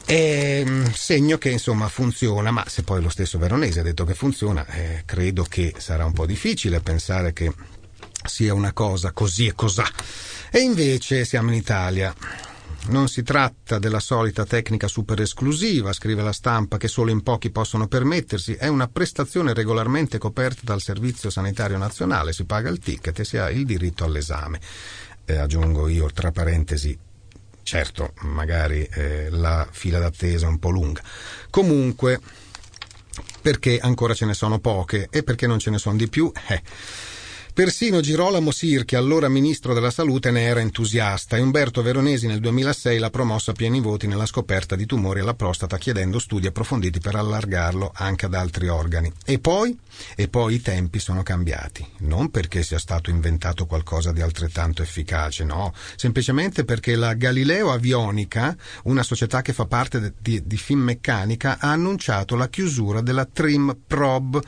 E, 0.05 0.63
ehm, 0.65 0.91
segno 0.93 1.37
che 1.37 1.49
insomma 1.49 1.89
funziona, 1.89 2.49
ma 2.49 2.63
se 2.67 2.83
poi 2.83 3.01
lo 3.01 3.09
stesso 3.09 3.37
Veronese 3.37 3.81
ha 3.81 3.83
detto 3.83 4.05
che 4.05 4.13
funziona, 4.13 4.65
eh, 4.67 5.03
credo 5.05 5.43
che 5.43 5.73
sarà 5.77 6.05
un 6.05 6.13
po' 6.13 6.25
difficile 6.25 6.79
pensare 6.79 7.33
che 7.33 7.53
sia 8.23 8.53
una 8.53 8.73
cosa 8.73 9.11
così 9.11 9.47
e 9.47 9.53
cos'ha. 9.53 9.89
E 10.49 10.59
invece 10.59 11.25
siamo 11.25 11.49
in 11.49 11.55
Italia. 11.55 12.13
Non 12.89 13.09
si 13.09 13.21
tratta 13.21 13.79
della 13.79 13.99
solita 13.99 14.45
tecnica 14.45 14.87
super 14.87 15.19
esclusiva, 15.19 15.91
scrive 15.91 16.21
la 16.21 16.31
stampa, 16.31 16.77
che 16.77 16.87
solo 16.87 17.11
in 17.11 17.21
pochi 17.21 17.49
possono 17.49 17.87
permettersi, 17.87 18.53
è 18.53 18.67
una 18.67 18.87
prestazione 18.87 19.53
regolarmente 19.53 20.17
coperta 20.17 20.61
dal 20.63 20.79
Servizio 20.79 21.29
Sanitario 21.29 21.77
Nazionale, 21.77 22.31
si 22.31 22.45
paga 22.45 22.69
il 22.69 22.79
ticket 22.79 23.19
e 23.19 23.25
si 23.25 23.37
ha 23.37 23.49
il 23.49 23.65
diritto 23.65 24.05
all'esame. 24.05 24.61
Eh, 25.25 25.35
aggiungo 25.35 25.89
io, 25.89 26.09
tra 26.13 26.31
parentesi, 26.31 26.97
certo, 27.61 28.13
magari 28.21 28.83
eh, 28.83 29.27
la 29.31 29.67
fila 29.69 29.99
d'attesa 29.99 30.45
è 30.45 30.49
un 30.49 30.59
po' 30.59 30.69
lunga. 30.69 31.01
Comunque, 31.49 32.21
perché 33.41 33.79
ancora 33.79 34.13
ce 34.13 34.25
ne 34.25 34.33
sono 34.33 34.59
poche 34.59 35.09
e 35.11 35.23
perché 35.23 35.45
non 35.45 35.59
ce 35.59 35.71
ne 35.71 35.77
sono 35.77 35.97
di 35.97 36.07
più? 36.07 36.31
Eh 36.47 36.61
Persino 37.57 38.01
Girolamo 38.01 38.51
Sirchi, 38.51 38.95
allora 38.95 39.27
ministro 39.29 39.73
della 39.73 39.89
salute, 39.89 40.29
ne 40.29 40.43
era 40.43 40.59
entusiasta 40.59 41.37
e 41.37 41.41
Umberto 41.41 41.81
Veronesi 41.81 42.27
nel 42.27 42.39
2006 42.39 42.99
l'ha 42.99 43.09
promosso 43.09 43.49
a 43.49 43.55
pieni 43.55 43.79
voti 43.79 44.05
nella 44.05 44.27
scoperta 44.27 44.75
di 44.75 44.85
tumori 44.85 45.21
alla 45.21 45.33
prostata 45.33 45.79
chiedendo 45.79 46.19
studi 46.19 46.45
approfonditi 46.45 46.99
per 46.99 47.15
allargarlo 47.15 47.91
anche 47.95 48.27
ad 48.27 48.35
altri 48.35 48.67
organi. 48.67 49.11
E 49.25 49.39
poi? 49.39 49.75
E 50.15 50.27
poi 50.27 50.53
i 50.53 50.61
tempi 50.61 50.99
sono 50.99 51.23
cambiati. 51.23 51.83
Non 52.01 52.29
perché 52.29 52.61
sia 52.61 52.77
stato 52.77 53.09
inventato 53.09 53.65
qualcosa 53.65 54.11
di 54.11 54.21
altrettanto 54.21 54.83
efficace, 54.83 55.43
no, 55.43 55.73
semplicemente 55.95 56.63
perché 56.63 56.95
la 56.95 57.15
Galileo 57.15 57.71
Avionica, 57.71 58.55
una 58.83 59.01
società 59.01 59.41
che 59.41 59.53
fa 59.53 59.65
parte 59.65 60.13
di, 60.19 60.45
di 60.45 60.57
Finmeccanica, 60.57 61.57
ha 61.59 61.71
annunciato 61.71 62.35
la 62.35 62.49
chiusura 62.49 63.01
della 63.01 63.25
Trim 63.25 63.75
Prob 63.87 64.39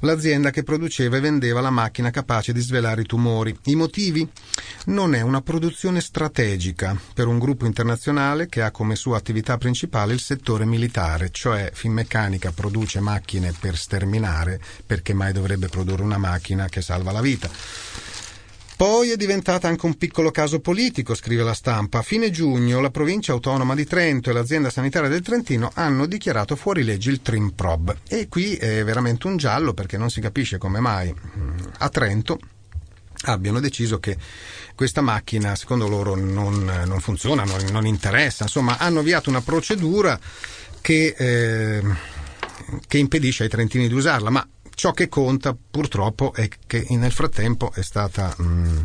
l'azienda 0.00 0.50
che 0.50 0.62
produceva 0.62 1.16
e 1.16 1.20
vendeva 1.20 1.60
la 1.60 1.70
macchina 1.70 2.10
capace 2.10 2.49
di 2.52 2.60
svelare 2.60 3.02
i 3.02 3.06
tumori. 3.06 3.56
I 3.64 3.74
motivi? 3.74 4.28
Non 4.86 5.14
è 5.14 5.20
una 5.20 5.40
produzione 5.40 6.00
strategica 6.00 6.98
per 7.14 7.26
un 7.26 7.38
gruppo 7.38 7.66
internazionale 7.66 8.48
che 8.48 8.62
ha 8.62 8.70
come 8.70 8.96
sua 8.96 9.16
attività 9.16 9.58
principale 9.58 10.12
il 10.12 10.20
settore 10.20 10.64
militare, 10.64 11.30
cioè 11.30 11.70
Finmeccanica 11.72 12.52
produce 12.52 13.00
macchine 13.00 13.52
per 13.58 13.76
sterminare, 13.76 14.60
perché 14.84 15.12
mai 15.12 15.32
dovrebbe 15.32 15.68
produrre 15.68 16.02
una 16.02 16.18
macchina 16.18 16.68
che 16.68 16.82
salva 16.82 17.12
la 17.12 17.20
vita? 17.20 17.50
Poi 18.80 19.10
è 19.10 19.16
diventata 19.16 19.68
anche 19.68 19.84
un 19.84 19.98
piccolo 19.98 20.30
caso 20.30 20.58
politico, 20.60 21.14
scrive 21.14 21.42
la 21.42 21.52
stampa. 21.52 21.98
A 21.98 22.02
fine 22.02 22.30
giugno 22.30 22.80
la 22.80 22.88
provincia 22.88 23.32
autonoma 23.32 23.74
di 23.74 23.84
Trento 23.84 24.30
e 24.30 24.32
l'azienda 24.32 24.70
sanitaria 24.70 25.10
del 25.10 25.20
Trentino 25.20 25.70
hanno 25.74 26.06
dichiarato 26.06 26.56
fuori 26.56 26.82
legge 26.82 27.10
il 27.10 27.20
Trim 27.20 27.50
Prob. 27.50 27.94
E 28.08 28.28
qui 28.28 28.54
è 28.54 28.82
veramente 28.82 29.26
un 29.26 29.36
giallo 29.36 29.74
perché 29.74 29.98
non 29.98 30.08
si 30.08 30.22
capisce 30.22 30.56
come 30.56 30.80
mai 30.80 31.14
mm, 31.14 31.58
a 31.76 31.88
Trento 31.90 32.38
abbiano 33.24 33.60
deciso 33.60 34.00
che 34.00 34.16
questa 34.74 35.02
macchina 35.02 35.54
secondo 35.56 35.86
loro 35.86 36.14
non, 36.14 36.64
non 36.64 37.00
funziona, 37.00 37.44
non, 37.44 37.62
non, 37.70 37.84
interessa, 37.84 38.44
insomma 38.44 38.78
hanno 38.78 39.00
avviato 39.00 39.28
una 39.28 39.42
procedura 39.42 40.18
che, 40.80 41.14
eh, 41.18 41.82
che 42.88 42.96
impedisce 42.96 43.42
ai 43.42 43.50
trentini 43.50 43.88
di 43.88 43.94
usarla, 43.94 44.30
ma 44.30 44.48
Ciò 44.80 44.92
che 44.92 45.10
conta 45.10 45.54
purtroppo 45.54 46.32
è 46.32 46.48
che 46.66 46.86
nel 46.88 47.12
frattempo 47.12 47.70
è 47.74 47.82
stata 47.82 48.34
mh, 48.38 48.44
mm, 48.44 48.78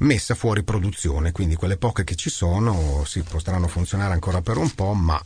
messa 0.00 0.34
fuori 0.34 0.62
produzione, 0.62 1.32
quindi 1.32 1.54
quelle 1.54 1.78
poche 1.78 2.04
che 2.04 2.16
ci 2.16 2.28
sono 2.28 3.02
si 3.06 3.22
potranno 3.22 3.66
funzionare 3.66 4.12
ancora 4.12 4.42
per 4.42 4.58
un 4.58 4.70
po', 4.74 4.92
ma 4.92 5.18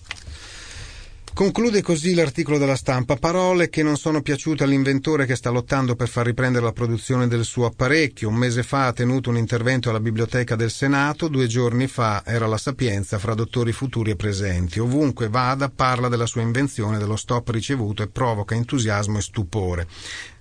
Conclude 1.33 1.81
così 1.81 2.13
l'articolo 2.13 2.59
della 2.59 2.77
stampa, 2.77 3.17
parole 3.17 3.71
che 3.71 3.83
non 3.83 3.97
sono 3.97 4.21
piaciute 4.21 4.65
all'inventore 4.65 5.25
che 5.25 5.37
sta 5.37 5.49
lottando 5.49 5.95
per 5.95 6.09
far 6.09 6.27
riprendere 6.27 6.65
la 6.65 6.73
produzione 6.73 7.29
del 7.29 7.45
suo 7.45 7.65
apparecchio. 7.67 8.29
Un 8.29 8.35
mese 8.35 8.63
fa 8.63 8.89
ha 8.89 8.93
tenuto 8.93 9.31
un 9.31 9.39
intervento 9.39 9.89
alla 9.89 10.01
biblioteca 10.01 10.55
del 10.55 10.71
Senato, 10.71 11.29
due 11.29 11.47
giorni 11.47 11.87
fa 11.87 12.23
era 12.27 12.47
la 12.47 12.59
sapienza 12.59 13.19
fra 13.19 13.33
dottori 13.33 13.73
futuri 13.73 14.11
e 14.11 14.17
presenti. 14.17 14.81
Ovunque 14.81 15.29
vada 15.29 15.71
parla 15.71 16.09
della 16.09 16.27
sua 16.27 16.43
invenzione, 16.43 16.99
dello 16.99 17.17
stop 17.17 17.49
ricevuto 17.49 18.03
e 18.03 18.09
provoca 18.09 18.55
entusiasmo 18.55 19.17
e 19.17 19.23
stupore. 19.23 19.87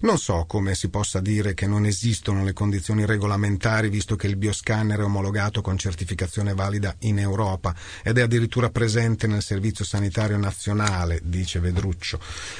Non 0.01 0.17
so 0.17 0.45
come 0.47 0.75
si 0.75 0.87
possa 0.87 1.19
dire 1.19 1.53
che 1.53 1.67
non 1.67 1.85
esistono 1.85 2.45
le 2.45 2.53
condizioni 2.53 3.05
regolamentari 3.05 3.89
visto 3.89 4.15
che 4.15 4.27
il 4.27 4.37
bioscanner 4.37 4.99
è 4.99 5.03
omologato 5.03 5.59
con 5.59 5.77
certificazione 5.77 6.53
valida 6.53 6.95
in 6.99 7.19
Europa 7.19 7.75
ed 8.01 8.17
è 8.17 8.21
addirittura 8.21 8.69
presente 8.69 9.27
nel 9.27 9.43
Servizio 9.43 9.83
Sanitario 9.83 10.37
Nazionale, 10.37 11.19
dice 11.21 11.59
Vedruccio. 11.59 12.17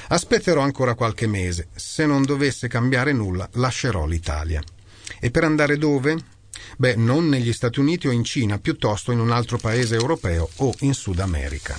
Aspetterò 0.08 0.60
ancora 0.60 0.94
qualche 0.94 1.26
mese. 1.26 1.68
Se 1.74 2.04
non 2.04 2.24
dovesse 2.24 2.68
cambiare 2.68 3.14
nulla, 3.14 3.48
lascerò 3.52 4.04
l'Italia. 4.04 4.62
E 5.18 5.30
per 5.30 5.44
andare 5.44 5.78
dove? 5.78 6.18
Beh, 6.76 6.96
non 6.96 7.26
negli 7.26 7.54
Stati 7.54 7.80
Uniti 7.80 8.06
o 8.06 8.10
in 8.10 8.22
Cina, 8.22 8.58
piuttosto 8.58 9.12
in 9.12 9.18
un 9.18 9.30
altro 9.30 9.56
paese 9.56 9.94
europeo 9.94 10.46
o 10.56 10.74
in 10.80 10.92
Sud 10.92 11.20
America. 11.20 11.78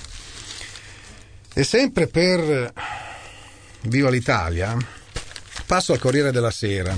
E 1.54 1.64
sempre 1.64 2.08
per 2.08 2.74
Viva 3.82 4.10
l'Italia, 4.10 4.76
passo 5.72 5.94
al 5.94 6.00
Corriere 6.00 6.34
della 6.34 6.52
Sera. 6.52 6.94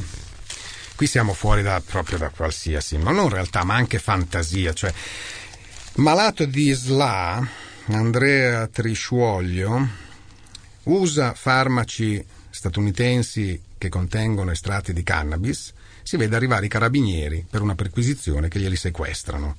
Qui 0.95 1.05
siamo 1.05 1.33
fuori 1.33 1.61
da, 1.61 1.79
proprio 1.85 2.17
da 2.17 2.29
qualsiasi, 2.29 2.97
ma 2.97 3.11
non 3.11 3.29
realtà, 3.29 3.63
ma 3.63 3.75
anche 3.75 3.99
fantasia. 3.99 4.73
Cioè, 4.73 4.91
malato 5.97 6.45
di 6.45 6.73
SLA, 6.73 7.47
Andrea 7.89 8.65
Trisciuoglio, 8.65 9.87
usa 10.85 11.35
farmaci 11.35 12.25
statunitensi 12.49 13.61
che 13.77 13.89
contengono 13.89 14.49
estratti 14.49 14.91
di 14.91 15.03
cannabis, 15.03 15.71
si 16.01 16.17
vede 16.17 16.35
arrivare 16.35 16.65
i 16.65 16.69
carabinieri 16.69 17.45
per 17.47 17.61
una 17.61 17.75
perquisizione 17.75 18.47
che 18.47 18.57
glieli 18.57 18.75
sequestrano. 18.75 19.55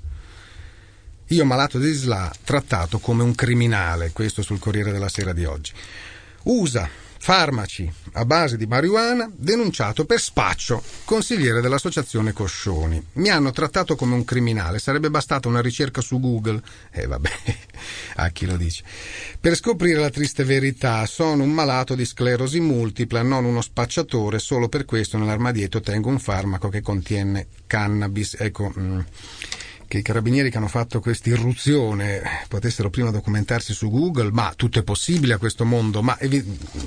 Io 1.29 1.45
malato 1.45 1.79
di 1.79 1.93
SLA, 1.93 2.35
trattato 2.43 2.99
come 2.99 3.23
un 3.23 3.37
criminale, 3.37 4.11
questo 4.11 4.43
sul 4.43 4.59
Corriere 4.59 4.91
della 4.91 5.09
Sera 5.09 5.33
di 5.33 5.45
oggi. 5.45 5.73
Usa 6.43 7.03
farmaci 7.25 7.91
a 8.13 8.27
base 8.27 8.59
di 8.59 8.67
marijuana, 8.67 9.31
denunciato 9.35 10.05
per 10.05 10.21
spaccio, 10.21 10.83
consigliere 11.07 11.63
dell'associazione 11.63 12.35
Coscioni. 12.35 13.03
Mi 13.15 13.31
hanno 13.31 13.51
trattato 13.51 13.97
come 13.97 14.13
un 14.13 14.27
criminale, 14.27 14.79
sarebbe 14.79 15.09
bastata 15.09 15.49
una 15.49 15.63
ricerca 15.63 16.03
su 16.03 16.21
Google, 16.21 16.61
e 16.91 17.01
eh, 17.01 17.07
vabbè, 17.07 17.31
a 18.17 18.29
chi 18.29 18.45
lo 18.45 18.59
dice. 18.59 18.85
Per 19.41 19.57
scoprire 19.57 20.01
la 20.01 20.11
triste 20.11 20.45
verità, 20.45 21.07
sono 21.07 21.45
un 21.45 21.51
malato 21.51 21.95
di 21.95 22.05
sclerosi 22.05 22.61
multipla, 22.61 23.23
non 23.23 23.47
uno 23.47 23.63
spacciatore, 23.63 24.39
solo 24.39 24.69
per 24.69 24.85
questo 24.85 25.17
nell'armadietto 25.17 25.81
tengo 25.81 26.11
un 26.11 26.19
farmaco 26.19 26.69
che 26.69 26.83
contiene 26.83 27.47
cannabis. 27.67 28.37
Ecco, 28.39 28.69
mh, 28.69 28.81
mm, 28.83 29.01
che 29.95 30.01
i 30.01 30.03
carabinieri 30.03 30.51
che 30.51 30.57
hanno 30.57 30.67
fatto 30.67 30.99
questa 30.99 31.29
irruzione 31.29 32.21
potessero 32.49 32.91
prima 32.91 33.13
documentarsi 33.13 33.73
su 33.73 33.89
Google, 33.91 34.33
ma 34.33 34.53
tutto 34.57 34.81
è 34.81 34.83
possibile 34.83 35.35
a 35.35 35.39
questo 35.39 35.65
mondo, 35.65 36.03
ma 36.03 36.19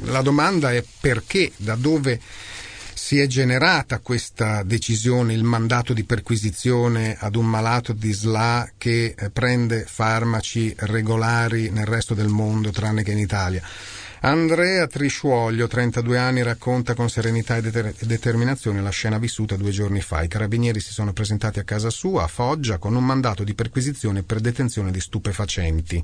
la 0.03 0.21
domanda 0.21 0.73
è 0.73 0.83
perché, 0.99 1.53
da 1.55 1.75
dove 1.75 2.19
si 2.93 3.17
è 3.19 3.27
generata 3.27 3.99
questa 3.99 4.61
decisione, 4.63 5.33
il 5.33 5.43
mandato 5.43 5.93
di 5.93 6.03
perquisizione 6.03 7.15
ad 7.17 7.37
un 7.37 7.45
malato 7.45 7.93
di 7.93 8.11
SLA 8.11 8.71
che 8.77 9.15
eh, 9.17 9.29
prende 9.29 9.85
farmaci 9.87 10.73
regolari 10.79 11.69
nel 11.69 11.85
resto 11.85 12.13
del 12.13 12.27
mondo, 12.27 12.71
tranne 12.71 13.03
che 13.03 13.11
in 13.13 13.19
Italia. 13.19 13.61
Andrea 14.21 14.87
Trisciuoglio, 14.87 15.67
32 15.67 16.17
anni, 16.17 16.41
racconta 16.41 16.95
con 16.95 17.07
serenità 17.07 17.57
e 17.57 17.61
deter- 17.61 18.03
determinazione 18.03 18.81
la 18.81 18.89
scena 18.89 19.19
vissuta 19.19 19.55
due 19.55 19.69
giorni 19.69 20.01
fa. 20.01 20.23
I 20.23 20.27
carabinieri 20.27 20.79
si 20.79 20.91
sono 20.91 21.13
presentati 21.13 21.59
a 21.59 21.63
casa 21.63 21.91
sua, 21.91 22.23
a 22.23 22.27
Foggia, 22.27 22.79
con 22.79 22.95
un 22.95 23.05
mandato 23.05 23.43
di 23.43 23.53
perquisizione 23.53 24.23
per 24.23 24.39
detenzione 24.39 24.89
di 24.89 24.99
stupefacenti. 24.99 26.03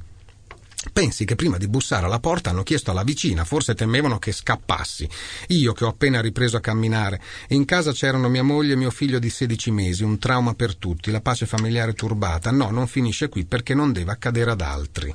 Pensi 0.92 1.26
che 1.26 1.36
prima 1.36 1.58
di 1.58 1.68
bussare 1.68 2.06
alla 2.06 2.20
porta 2.20 2.52
hanno 2.52 2.62
chiesto 2.62 2.92
alla 2.92 3.04
vicina, 3.04 3.46
forse 3.46 3.74
temevano 3.74 4.20
che 4.20 4.32
scappassi. 4.32 5.10
Io 5.48 5.74
che 5.74 5.86
ho 5.86 5.88
appena 5.88 6.22
ripreso 6.22 6.58
a 6.58 6.62
camminare. 6.62 7.20
In 7.50 7.66
casa 7.66 7.94
c'erano 7.94 8.30
mia 8.30 8.44
moglie 8.44 8.74
e 8.74 8.78
mio 8.78 8.92
figlio 8.92 9.18
di 9.18 9.30
16 9.30 9.72
mesi, 9.72 10.04
un 10.04 10.20
trauma 10.20 10.54
per 10.54 10.76
tutti, 10.76 11.10
la 11.10 11.22
pace 11.22 11.48
familiare 11.48 11.94
turbata. 11.94 12.52
No, 12.52 12.70
non 12.70 12.86
finisce 12.86 13.30
qui 13.30 13.46
perché 13.46 13.74
non 13.74 13.92
deve 13.92 14.12
accadere 14.12 14.52
ad 14.52 14.62
altri. 14.62 15.14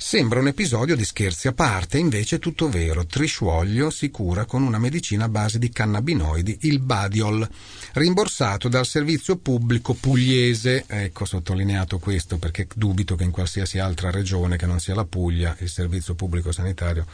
Sembra 0.00 0.38
un 0.38 0.46
episodio 0.46 0.94
di 0.94 1.04
scherzi 1.04 1.48
a 1.48 1.52
parte, 1.52 1.98
invece 1.98 2.36
è 2.36 2.38
tutto 2.38 2.68
vero. 2.68 3.04
Trisciuoglio 3.04 3.90
si 3.90 4.12
cura 4.12 4.44
con 4.44 4.62
una 4.62 4.78
medicina 4.78 5.24
a 5.24 5.28
base 5.28 5.58
di 5.58 5.70
cannabinoidi, 5.70 6.58
il 6.62 6.78
Badiol, 6.78 7.46
rimborsato 7.94 8.68
dal 8.68 8.86
servizio 8.86 9.38
pubblico 9.38 9.94
pugliese. 9.94 10.84
Ecco, 10.86 11.24
sottolineato 11.24 11.98
questo 11.98 12.38
perché 12.38 12.68
dubito 12.76 13.16
che 13.16 13.24
in 13.24 13.32
qualsiasi 13.32 13.80
altra 13.80 14.12
regione 14.12 14.56
che 14.56 14.66
non 14.66 14.78
sia 14.78 14.94
la 14.94 15.04
Puglia 15.04 15.56
il 15.58 15.68
servizio 15.68 16.14
pubblico 16.14 16.52
sanitario 16.52 17.04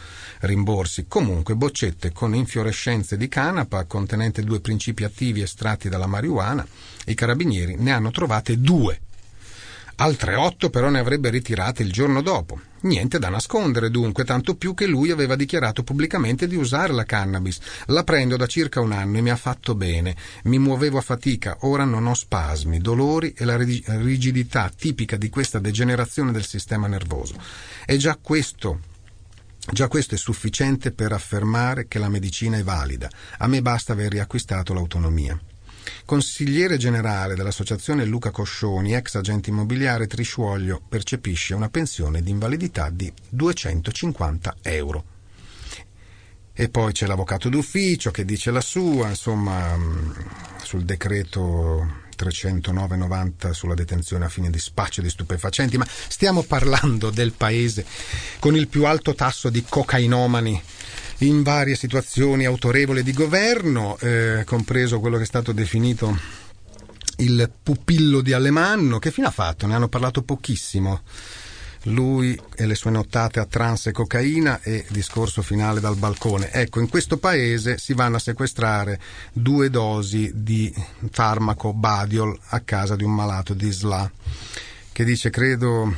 rimborsi. 0.41 1.07
Comunque, 1.09 1.57
boccette 1.57 2.13
con 2.13 2.35
infiorescenze 2.35 3.17
di 3.17 3.29
canapa 3.29 3.87
contenente 3.87 4.43
due 4.43 4.61
principi 4.61 5.05
attivi 5.05 5.41
estratti 5.41 5.89
dalla 5.89 6.07
marijuana. 6.07 6.65
I 7.07 7.15
carabinieri 7.15 7.77
ne 7.77 7.93
hanno 7.93 8.11
trovate 8.11 8.61
due 8.61 9.01
Altre 9.97 10.35
otto 10.35 10.71
però 10.71 10.89
ne 10.89 10.99
avrebbe 10.99 11.31
ritirate 11.31 11.83
il 11.83 11.93
giorno 11.93 12.21
dopo. 12.21 12.61
Niente 12.81 13.19
da 13.19 13.29
nascondere 13.29 13.91
dunque, 13.91 14.25
tanto 14.25 14.57
più 14.57 14.75
che 14.75 14.87
lui 14.87 15.11
aveva 15.11 15.37
dichiarato 15.37 15.85
pubblicamente 15.85 16.47
di 16.47 16.57
usare 16.57 16.93
la 16.93 17.05
cannabis. 17.05 17.59
La 17.87 18.05
prendo 18.05 18.37
da 18.37 18.47
circa 18.47 18.81
un 18.81 18.93
anno 18.93 19.19
e 19.19 19.21
mi 19.21 19.31
ha 19.31 19.37
fatto 19.37 19.75
bene. 19.75 20.17
Mi 20.45 20.59
muovevo 20.59 20.99
a 20.99 21.03
fatica, 21.03 21.59
ora 21.61 21.85
non 21.85 22.07
ho 22.07 22.15
spasmi, 22.15 22.81
dolori 22.81 23.33
e 23.37 23.45
la 23.45 23.57
rigidità 23.57 24.71
tipica 24.77 25.17
di 25.17 25.31
questa 25.31 25.61
degenerazione 25.61 26.33
del 26.33 26.45
sistema 26.45 26.87
nervoso. 26.87 27.35
E 27.87 27.97
già 27.97 28.19
questo 28.21 28.81
Già 29.73 29.89
questo 29.89 30.15
è 30.15 30.19
sufficiente 30.19 30.93
per 30.93 31.13
affermare 31.13 31.89
che 31.89 31.99
la 31.99 32.11
medicina 32.11 32.59
è 32.59 32.63
valida. 32.63 33.09
A 33.39 33.47
me 33.47 33.63
basta 33.63 33.95
aver 33.95 34.13
riacquistato 34.13 34.75
l'autonomia. 34.75 35.41
Consigliere 36.05 36.77
generale 36.77 37.35
dell'associazione 37.35 38.05
Luca 38.05 38.31
Coscioni, 38.31 38.95
ex 38.95 39.15
agente 39.15 39.51
immobiliare 39.51 40.07
Trisciuoglio, 40.07 40.83
percepisce 40.89 41.55
una 41.55 41.69
pensione 41.69 42.23
di 42.23 42.31
invalidità 42.31 42.91
di 42.91 43.13
250 43.29 44.57
euro. 44.63 45.05
E 46.53 46.69
poi 46.69 46.93
c'è 46.93 47.07
l'avvocato 47.07 47.49
d'ufficio 47.49 48.11
che 48.11 48.25
dice 48.25 48.51
la 48.51 48.61
sua, 48.61 49.09
insomma, 49.09 49.77
mm, 49.77 50.11
sul 50.63 50.85
decreto 50.85 52.03
309-90 52.15 53.51
sulla 53.51 53.75
detenzione 53.75 54.25
a 54.25 54.29
fine 54.29 54.51
di 54.51 54.59
spaccio 54.59 55.03
di 55.03 55.11
stupefacenti, 55.11 55.77
ma 55.77 55.87
stiamo 55.89 56.43
parlando 56.43 57.11
del 57.11 57.33
paese 57.33 57.85
con 58.39 58.55
il 58.55 58.69
più 58.69 58.85
alto 58.87 59.15
tasso 59.15 59.51
di 59.51 59.65
cocainomani 59.69 60.63
in 61.19 61.43
varie 61.43 61.77
situazioni 61.77 62.45
autorevoli 62.45 63.03
di 63.03 63.13
governo, 63.13 63.97
eh, 63.99 64.43
compreso 64.45 65.01
quello 65.01 65.17
che 65.17 65.23
è 65.23 65.27
stato 65.27 65.53
definito 65.53 66.17
il 67.19 67.51
pupillo 67.63 68.21
di 68.21 68.33
Alemanno. 68.33 68.99
Che 68.99 69.11
fine 69.11 69.29
ha 69.29 69.31
fatto? 69.31 69.67
Ne 69.67 69.75
hanno 69.75 69.89
parlato 69.89 70.23
pochissimo. 70.23 71.03
Lui 71.89 72.39
e 72.57 72.65
le 72.65 72.75
sue 72.75 72.91
nottate 72.91 73.41
a 73.41 73.45
trans 73.45 73.87
e 73.87 73.93
cocaina 73.93 74.61
e 74.63 74.87
discorso 74.89 75.43
finale 75.43 75.81
dal 75.81 75.97
balcone. 75.97 76.51
Ecco, 76.51 76.81
in 76.81 76.89
questo 76.89 77.19
paese 77.19 77.77
si 77.77 77.93
vanno 77.93 78.17
a 78.17 78.21
sequestrare 78.21 78.99
due 79.33 79.69
dosi 79.69 80.31
di 80.35 80.75
farmaco 81.11 81.75
Badiol 81.75 82.39
a 82.49 82.61
casa 82.61 82.97
di 82.97 83.05
un 83.05 83.15
malato 83.15 83.53
di 83.53 83.71
SLA 83.71 84.11
che 84.93 85.05
dice 85.05 85.29
credo 85.29 85.93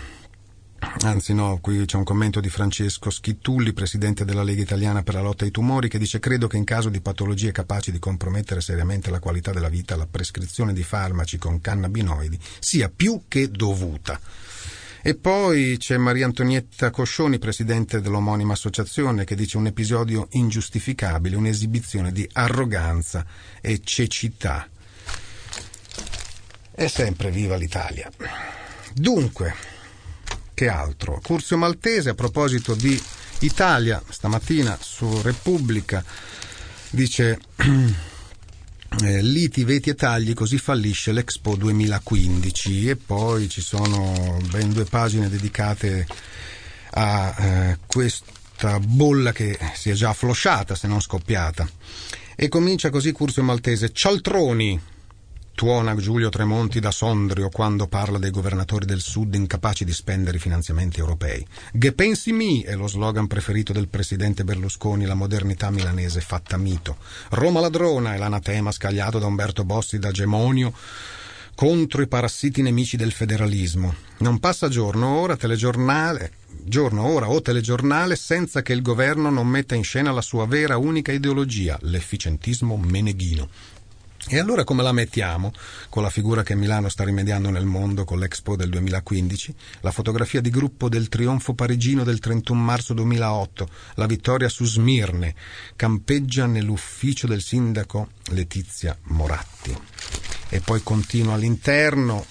Anzi 1.03 1.35
no, 1.35 1.59
qui 1.61 1.85
c'è 1.85 1.97
un 1.97 2.05
commento 2.05 2.41
di 2.41 2.49
Francesco 2.49 3.11
Schittulli, 3.11 3.73
presidente 3.73 4.25
della 4.25 4.43
Lega 4.43 4.63
Italiana 4.63 5.03
per 5.03 5.15
la 5.15 5.21
lotta 5.21 5.45
ai 5.45 5.51
tumori, 5.51 5.89
che 5.89 5.99
dice 5.99 6.19
credo 6.19 6.47
che 6.47 6.57
in 6.57 6.65
caso 6.65 6.89
di 6.89 7.01
patologie 7.01 7.53
capaci 7.53 7.93
di 7.93 7.99
compromettere 7.99 8.61
seriamente 8.61 9.11
la 9.11 9.21
qualità 9.21 9.53
della 9.53 9.69
vita 9.69 9.97
la 9.97 10.07
prescrizione 10.07 10.73
di 10.73 10.83
farmaci 10.83 11.39
con 11.39 11.61
cannabinoidi 11.61 12.39
sia 12.59 12.89
più 12.89 13.23
che 13.29 13.51
dovuta. 13.51 14.19
E 15.03 15.15
poi 15.15 15.77
c'è 15.79 15.99
Maria 15.99 16.27
Antonietta 16.27 16.91
Coscioni, 16.91 17.39
presidente 17.39 18.01
dell'omonima 18.01 18.55
associazione, 18.55 19.25
che 19.25 19.37
dice 19.37 19.57
un 19.57 19.67
episodio 19.67 20.27
ingiustificabile, 20.31 21.37
un'esibizione 21.37 22.11
di 22.11 22.29
arroganza 22.33 23.25
e 23.61 23.81
cecità. 23.85 24.69
E 26.75 26.89
sempre 26.89 27.31
viva 27.31 27.55
l'Italia. 27.55 28.11
Dunque, 28.93 29.55
che 30.57 30.69
altro. 30.69 31.21
Curzio 31.23 31.59
Maltese 31.59 32.09
a 32.09 32.15
proposito 32.15 32.75
di 32.75 33.01
Italia, 33.41 34.03
stamattina 34.09 34.79
su 34.81 35.21
Repubblica, 35.21 36.03
dice 36.89 37.39
eh, 39.05 39.23
liti, 39.23 39.65
veti 39.65 39.91
e 39.91 39.95
tagli, 39.95 40.33
così 40.33 40.57
fallisce 40.57 41.13
l'Expo 41.13 41.57
2015 41.57 42.89
e 42.89 42.97
poi 42.97 43.51
ci 43.51 43.61
sono 43.61 44.39
ben 44.51 44.73
due 44.73 44.87
pagine 44.87 45.29
dedicate 45.29 46.07
a 46.93 47.35
eh, 47.39 47.79
questa 47.87 48.81
bolla 48.81 49.33
che 49.33 49.59
si 49.75 49.91
è 49.91 49.93
già 49.93 50.09
afflosciata 50.09 50.75
se 50.75 50.89
non 50.89 51.03
scoppiata. 51.03 51.69
E 52.35 52.49
comincia 52.49 52.89
così 52.89 53.13
Curzio 53.13 53.43
Maltese. 53.43 53.93
Cialtroni, 53.93 54.81
tuona 55.57 55.97
Giulio 55.97 56.29
Tremonti 56.29 56.81
da 56.81 56.91
Sondrio 56.91 57.49
quando 57.49 57.87
parla 57.87 58.19
dei 58.19 58.31
governatori 58.31 58.85
del 58.85 59.01
Sud 59.01 59.35
incapaci 59.35 59.87
di 59.87 59.93
spendere 59.93 60.37
i 60.37 60.41
finanziamenti 60.41 61.01
europei. 61.01 61.45
Che 61.77 61.93
pensi 61.95 62.31
mi 62.33 62.61
è 62.61 62.75
lo 62.75 62.87
slogan 62.87 63.27
preferito 63.27 63.73
del 63.73 63.89
presidente 63.89 64.45
Berlusconi, 64.45 65.07
la 65.07 65.15
modernità 65.15 65.71
milanese 65.71 66.21
fatta 66.21 66.59
mito. 66.59 66.99
Roma 67.31 67.61
ladrona 67.61 68.15
è 68.15 68.19
l'anatema 68.19 68.71
scagliato 68.71 69.19
da 69.19 69.25
Umberto 69.25 69.65
Bossi 69.65 69.99
da 69.99 70.11
Gemonio 70.11 70.75
contro 71.55 72.03
i 72.03 72.07
parassiti 72.07 72.61
nemici 72.61 72.99
del 72.99 73.13
federalismo. 73.13 73.95
Non 74.19 74.39
passa 74.39 74.69
giorno 74.69 75.21
ora 75.21 75.39
giorno 76.69 77.07
ora 77.07 77.31
o 77.31 77.41
telegiornale 77.41 78.15
senza 78.15 78.61
che 78.61 78.75
il 78.75 78.83
governo 78.83 79.31
non 79.31 79.47
metta 79.47 79.75
in 79.75 79.85
scena 79.85 80.13
la 80.13 80.21
sua 80.21 80.47
vera 80.47 80.77
unica 80.77 81.13
ideologia, 81.13 81.79
l'efficientismo 81.81 82.77
meneghino. 82.77 83.49
E 84.29 84.41
allora 84.41 84.65
come 84.65 84.83
la 84.83 84.91
mettiamo 84.91 85.53
con 85.89 86.03
la 86.03 86.11
figura 86.11 86.43
che 86.43 86.57
Milano 86.57 86.89
sta 86.89 87.05
rimediando 87.05 87.49
nel 87.49 87.65
mondo 87.65 88.05
con 88.05 88.19
l'Expo 88.19 88.57
del 88.57 88.71
2015, 88.71 89.55
la 89.83 89.93
fotografia 89.93 90.41
di 90.41 90.51
gruppo 90.51 90.89
del 90.89 91.09
trionfo 91.09 91.55
parigino 91.55 92.03
del 92.03 92.19
31 92.19 92.61
marzo 92.61 92.93
2008, 92.93 93.69
la 93.95 94.07
vittoria 94.07 94.49
su 94.49 94.65
Smirne, 94.65 95.33
campeggia 95.77 96.47
nell'ufficio 96.47 97.29
del 97.29 97.41
sindaco 97.41 98.09
Letizia 98.31 98.99
Moratti. 99.05 99.79
E 100.49 100.61
poi 100.61 100.83
continua 100.83 101.35
all'interno 101.35 102.27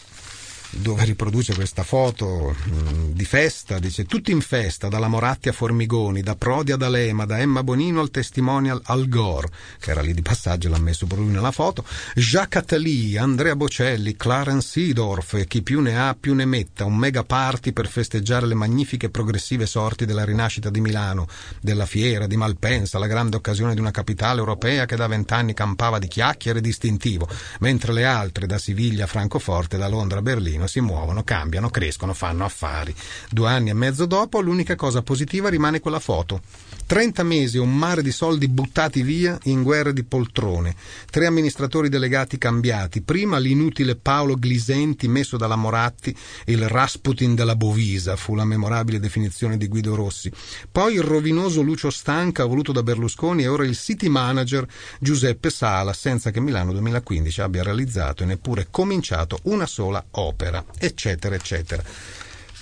dove 0.81 1.05
riproduce 1.05 1.53
questa 1.53 1.83
foto 1.83 2.53
mh, 2.53 3.11
di 3.11 3.25
festa, 3.25 3.79
dice 3.79 4.05
tutti 4.05 4.31
in 4.31 4.41
festa, 4.41 4.89
dalla 4.89 5.07
Moratti 5.07 5.49
a 5.49 5.53
Formigoni, 5.53 6.21
da 6.21 6.35
Prodi 6.35 6.71
ad 6.71 6.81
Alema, 6.81 7.25
da 7.25 7.39
Emma 7.39 7.63
Bonino 7.63 8.01
al 8.01 8.11
testimonial 8.11 8.81
Al 8.85 9.07
Gore, 9.07 9.49
che 9.79 9.91
era 9.91 10.01
lì 10.01 10.13
di 10.13 10.21
passaggio, 10.21 10.69
l'ha 10.69 10.79
messo 10.79 11.05
pure 11.05 11.21
lui 11.21 11.31
nella 11.31 11.51
foto, 11.51 11.85
Jacques 12.15 12.63
Attali, 12.63 13.17
Andrea 13.17 13.55
Bocelli, 13.55 14.15
Clarence 14.15 14.67
Seedorf 14.67 15.35
e 15.35 15.47
chi 15.47 15.61
più 15.61 15.79
ne 15.79 15.97
ha 15.97 16.15
più 16.19 16.33
ne 16.33 16.45
metta, 16.45 16.85
un 16.85 16.95
mega 16.95 17.23
party 17.23 17.71
per 17.71 17.88
festeggiare 17.88 18.45
le 18.45 18.55
magnifiche 18.55 19.09
progressive 19.09 19.65
sorti 19.65 20.05
della 20.05 20.25
rinascita 20.25 20.69
di 20.69 20.81
Milano, 20.81 21.27
della 21.61 21.85
fiera, 21.85 22.27
di 22.27 22.35
Malpensa, 22.35 22.99
la 22.99 23.07
grande 23.07 23.38
occasione 23.38 23.73
di 23.73 23.79
una 23.79 23.91
capitale 23.91 24.39
europea 24.39 24.85
che 24.85 24.95
da 24.95 25.07
vent'anni 25.07 25.53
campava 25.53 25.99
di 25.99 26.07
chiacchiere 26.07 26.59
distintivo, 26.59 27.27
mentre 27.59 27.93
le 27.93 28.05
altre, 28.05 28.45
da 28.45 28.57
Siviglia 28.57 29.05
a 29.05 29.07
Francoforte, 29.07 29.77
da 29.77 29.88
Londra 29.88 30.19
a 30.19 30.21
Berlino, 30.21 30.64
si 30.67 30.80
muovono, 30.80 31.23
cambiano, 31.23 31.69
crescono, 31.69 32.13
fanno 32.13 32.45
affari. 32.45 32.95
Due 33.30 33.49
anni 33.49 33.69
e 33.69 33.73
mezzo 33.73 34.06
dopo 34.06 34.41
l'unica 34.41 34.75
cosa 34.75 35.01
positiva 35.01 35.49
rimane 35.49 35.80
quella 35.80 35.99
foto. 35.99 36.41
30 36.85 37.23
mesi 37.23 37.57
e 37.57 37.59
un 37.59 37.75
mare 37.75 38.03
di 38.03 38.11
soldi 38.11 38.47
buttati 38.47 39.01
via 39.01 39.37
in 39.43 39.63
guerre 39.63 39.91
di 39.91 40.03
poltrone. 40.03 40.75
Tre 41.09 41.25
amministratori 41.25 41.89
delegati 41.89 42.37
cambiati. 42.37 43.01
Prima 43.01 43.37
l'inutile 43.37 43.95
Paolo 43.95 44.35
Glisenti 44.35 45.07
messo 45.07 45.37
dalla 45.37 45.55
Moratti, 45.55 46.15
il 46.45 46.67
Rasputin 46.67 47.33
della 47.33 47.55
Bovisa, 47.55 48.15
fu 48.15 48.35
la 48.35 48.45
memorabile 48.45 48.99
definizione 48.99 49.57
di 49.57 49.67
Guido 49.67 49.95
Rossi. 49.95 50.31
Poi 50.71 50.93
il 50.93 51.01
rovinoso 51.01 51.61
Lucio 51.61 51.89
Stanca 51.89 52.45
voluto 52.45 52.71
da 52.71 52.83
Berlusconi 52.83 53.43
e 53.43 53.47
ora 53.47 53.65
il 53.65 53.75
city 53.75 54.07
manager 54.07 54.67
Giuseppe 54.99 55.49
Sala, 55.49 55.93
senza 55.93 56.29
che 56.29 56.39
Milano 56.39 56.71
2015 56.73 57.41
abbia 57.41 57.63
realizzato 57.63 58.23
e 58.23 58.25
neppure 58.27 58.67
cominciato 58.69 59.39
una 59.43 59.65
sola 59.65 60.03
opera, 60.11 60.63
eccetera, 60.77 61.33
eccetera. 61.35 61.83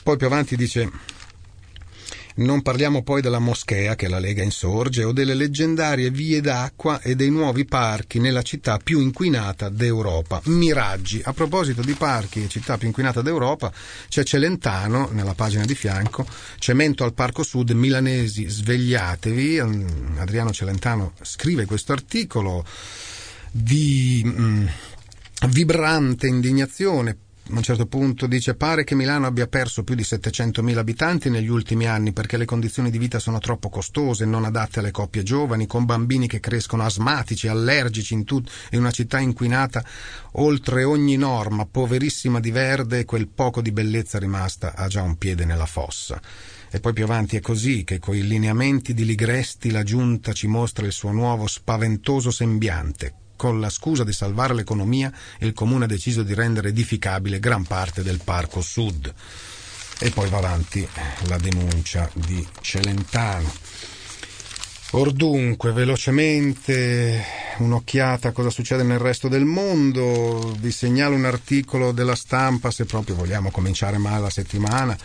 Poi 0.03 0.17
più 0.17 0.25
avanti 0.25 0.55
dice 0.57 0.91
non 2.35 2.61
parliamo 2.61 3.03
poi 3.03 3.21
della 3.21 3.39
moschea 3.39 3.95
che 3.95 4.07
la 4.07 4.19
Lega 4.19 4.41
insorge 4.41 5.03
o 5.03 5.11
delle 5.11 5.33
leggendarie 5.33 6.09
vie 6.09 6.41
d'acqua 6.41 7.01
e 7.01 7.15
dei 7.15 7.29
nuovi 7.29 7.65
parchi 7.65 8.19
nella 8.19 8.41
città 8.41 8.77
più 8.77 8.99
inquinata 8.99 9.69
d'Europa. 9.69 10.41
Miraggi. 10.45 11.21
A 11.23 11.33
proposito 11.33 11.81
di 11.81 11.93
parchi 11.93 12.43
e 12.43 12.49
città 12.49 12.77
più 12.77 12.87
inquinata 12.87 13.21
d'Europa, 13.21 13.71
c'è 14.09 14.23
Celentano 14.23 15.09
nella 15.11 15.33
pagina 15.33 15.65
di 15.65 15.75
fianco, 15.75 16.25
Cemento 16.57 17.03
al 17.03 17.13
Parco 17.13 17.43
Sud, 17.43 17.71
milanesi 17.71 18.47
svegliatevi. 18.47 19.59
Adriano 20.17 20.51
Celentano 20.51 21.13
scrive 21.21 21.65
questo 21.65 21.91
articolo 21.91 22.65
di 23.51 24.23
mm, 24.25 24.65
vibrante 25.49 26.27
indignazione 26.27 27.17
a 27.45 27.57
un 27.57 27.61
certo 27.61 27.87
punto 27.87 28.25
dice 28.25 28.55
pare 28.55 28.85
che 28.85 28.95
Milano 28.95 29.27
abbia 29.27 29.47
perso 29.47 29.83
più 29.83 29.95
di 29.95 30.03
700.000 30.03 30.77
abitanti 30.77 31.29
negli 31.29 31.49
ultimi 31.49 31.85
anni 31.85 32.13
perché 32.13 32.37
le 32.37 32.45
condizioni 32.45 32.89
di 32.89 32.97
vita 32.97 33.19
sono 33.19 33.39
troppo 33.39 33.67
costose, 33.69 34.23
non 34.23 34.45
adatte 34.45 34.79
alle 34.79 34.91
coppie 34.91 35.23
giovani, 35.23 35.67
con 35.67 35.83
bambini 35.83 36.27
che 36.27 36.39
crescono 36.39 36.83
asmatici, 36.83 37.49
allergici 37.49 38.13
in, 38.13 38.23
tut- 38.23 38.49
in 38.71 38.79
una 38.79 38.91
città 38.91 39.19
inquinata 39.19 39.83
oltre 40.33 40.85
ogni 40.85 41.17
norma, 41.17 41.65
poverissima 41.65 42.39
di 42.39 42.49
verde 42.49 42.99
e 42.99 43.05
quel 43.05 43.27
poco 43.27 43.61
di 43.61 43.73
bellezza 43.73 44.19
rimasta 44.19 44.73
ha 44.75 44.87
già 44.87 45.01
un 45.01 45.17
piede 45.17 45.43
nella 45.43 45.65
fossa. 45.65 46.21
E 46.71 46.79
poi 46.79 46.93
più 46.93 47.03
avanti 47.03 47.35
è 47.35 47.41
così 47.41 47.83
che 47.83 47.99
coi 47.99 48.25
lineamenti 48.25 48.93
di 48.93 49.03
Ligresti 49.03 49.69
la 49.69 49.83
giunta 49.83 50.31
ci 50.31 50.47
mostra 50.47 50.85
il 50.85 50.93
suo 50.93 51.11
nuovo 51.11 51.45
spaventoso 51.45 52.31
sembiante, 52.31 53.13
con 53.35 53.59
la 53.59 53.69
scusa 53.69 54.03
di 54.03 54.13
salvare 54.13 54.53
l'economia, 54.53 55.11
il 55.39 55.53
comune 55.53 55.85
ha 55.85 55.87
deciso 55.87 56.23
di 56.23 56.33
rendere 56.33 56.69
edificabile 56.69 57.39
gran 57.39 57.63
parte 57.65 58.03
del 58.03 58.21
parco 58.23 58.61
sud. 58.61 59.13
E 59.99 60.09
poi 60.09 60.29
va 60.29 60.37
avanti 60.37 60.87
la 61.27 61.37
denuncia 61.37 62.09
di 62.13 62.45
Celentano. 62.61 63.51
Or 64.91 65.11
dunque, 65.11 65.71
velocemente 65.71 67.23
un'occhiata 67.57 68.29
a 68.29 68.31
cosa 68.31 68.49
succede 68.49 68.83
nel 68.83 68.99
resto 68.99 69.27
del 69.27 69.45
mondo. 69.45 70.55
Vi 70.59 70.71
segnalo 70.71 71.15
un 71.15 71.25
articolo 71.25 71.91
della 71.91 72.15
stampa, 72.15 72.69
se 72.69 72.85
proprio 72.85 73.15
vogliamo 73.15 73.49
cominciare 73.49 73.97
male 73.97 74.21
la 74.21 74.29
settimana 74.29 74.97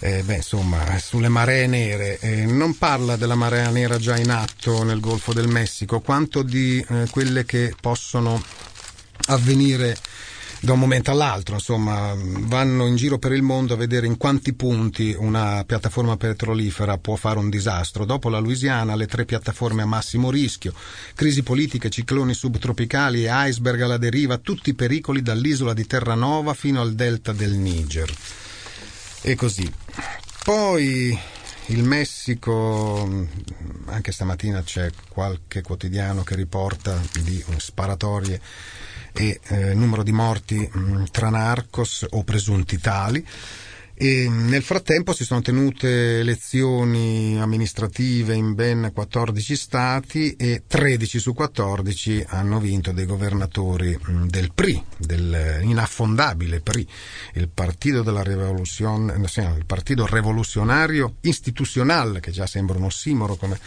eh, 0.00 0.22
beh, 0.22 0.36
insomma, 0.36 0.98
sulle 0.98 1.28
maree 1.28 1.66
nere. 1.66 2.18
Eh, 2.20 2.46
non 2.46 2.76
parla 2.78 3.16
della 3.16 3.34
marea 3.34 3.70
nera 3.70 3.98
già 3.98 4.16
in 4.16 4.30
atto 4.30 4.82
nel 4.84 5.00
Golfo 5.00 5.32
del 5.32 5.48
Messico, 5.48 6.00
quanto 6.00 6.42
di 6.42 6.84
eh, 6.88 7.06
quelle 7.10 7.44
che 7.44 7.74
possono 7.80 8.42
avvenire 9.26 9.96
da 10.60 10.72
un 10.72 10.80
momento 10.80 11.12
all'altro, 11.12 11.54
insomma, 11.54 12.14
vanno 12.16 12.86
in 12.86 12.96
giro 12.96 13.18
per 13.18 13.32
il 13.32 13.42
mondo 13.42 13.74
a 13.74 13.76
vedere 13.76 14.06
in 14.06 14.16
quanti 14.16 14.54
punti 14.54 15.14
una 15.16 15.62
piattaforma 15.64 16.16
petrolifera 16.16 16.98
può 16.98 17.14
fare 17.14 17.38
un 17.38 17.48
disastro. 17.48 18.04
Dopo 18.04 18.28
la 18.28 18.40
Louisiana, 18.40 18.96
le 18.96 19.06
tre 19.06 19.24
piattaforme 19.24 19.82
a 19.82 19.86
massimo 19.86 20.30
rischio, 20.30 20.72
crisi 21.14 21.44
politiche, 21.44 21.90
cicloni 21.90 22.34
subtropicali 22.34 23.24
e 23.24 23.30
iceberg 23.30 23.82
alla 23.82 23.98
deriva, 23.98 24.38
tutti 24.38 24.74
pericoli 24.74 25.22
dall'isola 25.22 25.74
di 25.74 25.86
Terranova 25.86 26.54
fino 26.54 26.80
al 26.80 26.94
delta 26.94 27.32
del 27.32 27.52
Niger 27.52 28.12
e 29.22 29.34
così. 29.34 29.70
Poi 30.44 31.18
il 31.66 31.84
Messico, 31.84 33.26
anche 33.86 34.12
stamattina 34.12 34.62
c'è 34.62 34.90
qualche 35.08 35.60
quotidiano 35.62 36.22
che 36.22 36.34
riporta 36.34 36.98
di 37.22 37.44
sparatorie 37.58 38.40
e 39.12 39.40
eh, 39.48 39.74
numero 39.74 40.02
di 40.02 40.12
morti 40.12 40.56
mh, 40.56 41.04
tra 41.10 41.28
narcos 41.28 42.06
o 42.10 42.24
presunti 42.24 42.78
tali. 42.78 43.26
E 44.00 44.28
nel 44.28 44.62
frattempo 44.62 45.12
si 45.12 45.24
sono 45.24 45.40
tenute 45.40 46.20
elezioni 46.20 47.36
amministrative 47.40 48.32
in 48.32 48.54
ben 48.54 48.92
14 48.94 49.56
stati 49.56 50.36
e 50.36 50.62
13 50.68 51.18
su 51.18 51.34
14 51.34 52.24
hanno 52.28 52.60
vinto 52.60 52.92
dei 52.92 53.06
governatori 53.06 53.98
del 54.28 54.52
PRI, 54.54 54.80
del 54.98 55.62
inaffondabile 55.62 56.60
PRI, 56.60 56.88
il 57.34 57.48
Partito, 57.48 58.02
della 58.02 58.22
Rivoluzione, 58.22 59.14
il 59.16 59.64
partito 59.66 60.06
Rivoluzionario 60.06 61.16
Istituzionale, 61.22 62.20
che 62.20 62.30
già 62.30 62.46
sembra 62.46 62.78
un 62.78 62.84
ossimoro 62.84 63.34
come 63.34 63.58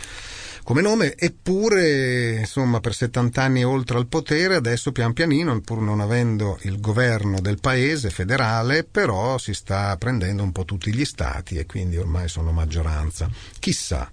come 0.63 0.81
nome, 0.81 1.15
eppure 1.15 2.39
insomma 2.39 2.79
per 2.79 2.93
70 2.93 3.41
anni 3.41 3.63
oltre 3.63 3.97
al 3.97 4.07
potere, 4.07 4.55
adesso 4.55 4.91
pian 4.91 5.13
pianino, 5.13 5.59
pur 5.61 5.81
non 5.81 5.99
avendo 5.99 6.59
il 6.63 6.79
governo 6.79 7.41
del 7.41 7.59
paese 7.59 8.09
federale, 8.09 8.83
però 8.83 9.37
si 9.37 9.53
sta 9.53 9.95
prendendo 9.97 10.43
un 10.43 10.51
po' 10.51 10.65
tutti 10.65 10.93
gli 10.93 11.05
stati 11.05 11.55
e 11.55 11.65
quindi 11.65 11.97
ormai 11.97 12.27
sono 12.27 12.51
maggioranza. 12.51 13.29
Chissà. 13.59 14.11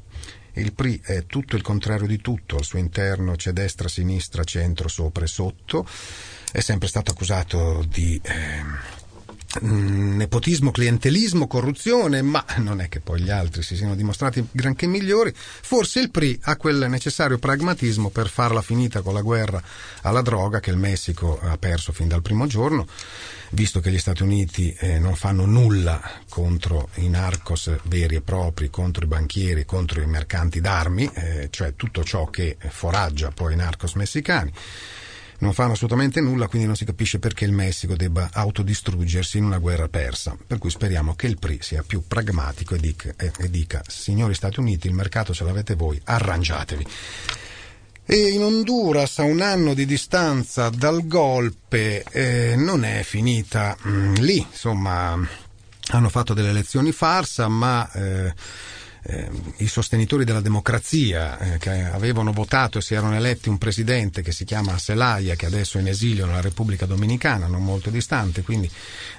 Il 0.55 0.73
PRI 0.73 1.01
è 1.05 1.25
tutto 1.27 1.55
il 1.55 1.63
contrario 1.63 2.09
di 2.09 2.21
tutto, 2.21 2.57
al 2.57 2.65
suo 2.65 2.81
interno 2.81 3.37
c'è 3.37 3.53
destra, 3.53 3.87
sinistra, 3.87 4.43
centro, 4.43 4.89
sopra 4.89 5.23
e 5.25 5.29
sotto, 5.29 5.87
è 6.51 6.61
sempre 6.61 6.89
stato 6.89 7.13
accusato 7.13 7.85
di... 7.89 8.21
Eh, 8.25 8.98
nepotismo, 9.61 10.71
clientelismo, 10.71 11.47
corruzione, 11.47 12.21
ma 12.23 12.45
non 12.59 12.81
è 12.81 12.89
che 12.89 13.01
poi 13.01 13.23
gli 13.23 13.31
altri 13.31 13.63
si 13.63 13.77
siano 13.77 13.95
dimostrati 13.95 14.47
granché 14.51 14.87
migliori. 14.87 15.33
Forse 15.35 16.01
il 16.01 16.11
PRI 16.11 16.39
ha 16.43 16.57
quel 16.57 16.87
necessario 16.89 17.39
pragmatismo 17.39 18.11
per 18.11 18.29
farla 18.29 18.63
finita 18.63 19.01
con 19.01 19.15
la 19.15 19.23
guerra 19.23 19.63
alla 20.03 20.21
droga 20.21 20.61
che 20.61 20.71
il 20.71 20.77
Messico 20.77 21.41
ha 21.41 21.57
perso 21.57 21.93
fin 21.93 22.09
dal 22.09 22.23
primo 22.23 22.47
giorno, 22.47 22.87
visto 23.51 23.81
che 23.81 23.91
gli 23.91 23.99
Stati 23.99 24.23
Uniti 24.23 24.75
eh, 24.79 24.99
non 24.99 25.15
fanno 25.15 25.47
nulla 25.47 26.01
contro 26.29 26.91
i 26.97 27.09
narcos 27.09 27.75
veri 27.85 28.17
e 28.17 28.21
propri, 28.21 28.69
contro 28.71 29.05
i 29.05 29.09
banchieri, 29.09 29.65
contro 29.65 30.03
i 30.03 30.07
mercanti 30.07 30.61
d'armi, 30.61 31.11
eh, 31.15 31.49
cioè 31.51 31.75
tutto 31.75 32.05
ciò 32.05 32.27
che 32.27 32.57
foraggia 32.69 33.31
poi 33.31 33.55
i 33.55 33.57
narcos 33.57 33.95
messicani 33.95 34.53
non 35.39 35.53
fanno 35.53 35.73
assolutamente 35.73 36.21
nulla, 36.21 36.49
quindi 36.49 36.67
non 36.67 36.77
si 36.77 36.85
capisce 36.85 37.19
perché 37.19 37.45
il 37.45 37.53
Messico 37.53 37.95
debba 37.95 38.31
autodistruggersi 38.33 39.39
in 39.39 39.45
una 39.45 39.59
guerra 39.59 39.89
persa. 39.89 40.37
Per 40.47 40.59
cui 40.59 40.71
speriamo 40.71 41.15
che 41.15 41.27
il 41.27 41.39
PRI 41.39 41.59
sia 41.61 41.85
più 41.87 42.03
pragmatico 42.07 42.75
e 42.75 42.79
dica, 42.79 43.13
e, 43.17 43.33
e 43.39 43.51
dica 43.51 43.83
signori 43.87 44.35
Stati 44.35 44.61
Uniti, 44.61 44.89
il 44.89 44.95
mercato 44.95 45.33
ce 45.33 45.45
l'avete 45.45 45.75
voi, 45.75 46.01
arrangiatevi. 46.03 46.87
E 48.11 48.17
in 48.31 48.43
Honduras, 48.43 49.19
a 49.19 49.25
un 49.25 49.43
anno 49.43 49.75
di 49.75 49.85
distanza 49.85 50.71
dal 50.71 51.07
golpe, 51.07 52.03
eh, 52.11 52.55
non 52.57 52.85
è 52.85 53.03
finita 53.03 53.77
mh, 53.81 53.91
mm, 53.91 54.15
lì, 54.15 54.39
insomma, 54.39 55.19
hanno 55.91 56.09
fatto 56.09 56.35
delle 56.35 56.51
elezioni 56.51 56.91
farsa, 56.93 57.49
ma... 57.49 57.91
Eh, 57.93 58.35
eh, 59.03 59.29
i 59.59 59.67
sostenitori 59.67 60.25
della 60.25 60.41
democrazia 60.41 61.39
eh, 61.39 61.59
che 61.59 61.85
avevano 61.85 62.33
votato 62.33 62.79
e 62.79 62.83
si 62.83 62.95
erano 62.95 63.15
eletti 63.15 63.49
un 63.49 63.59
presidente 63.59 64.23
che 64.23 64.33
si 64.33 64.45
chiama 64.45 64.77
Zelaya, 64.79 65.35
che 65.35 65.47
adesso 65.47 65.79
è 65.79 65.81
in 65.81 65.89
esilio 65.89 66.27
nella 66.27 66.41
Repubblica 66.41 66.87
Dominicana, 66.87 67.47
non 67.47 67.63
molto 67.63 67.91
distante, 67.91 68.43
quindi 68.43 68.71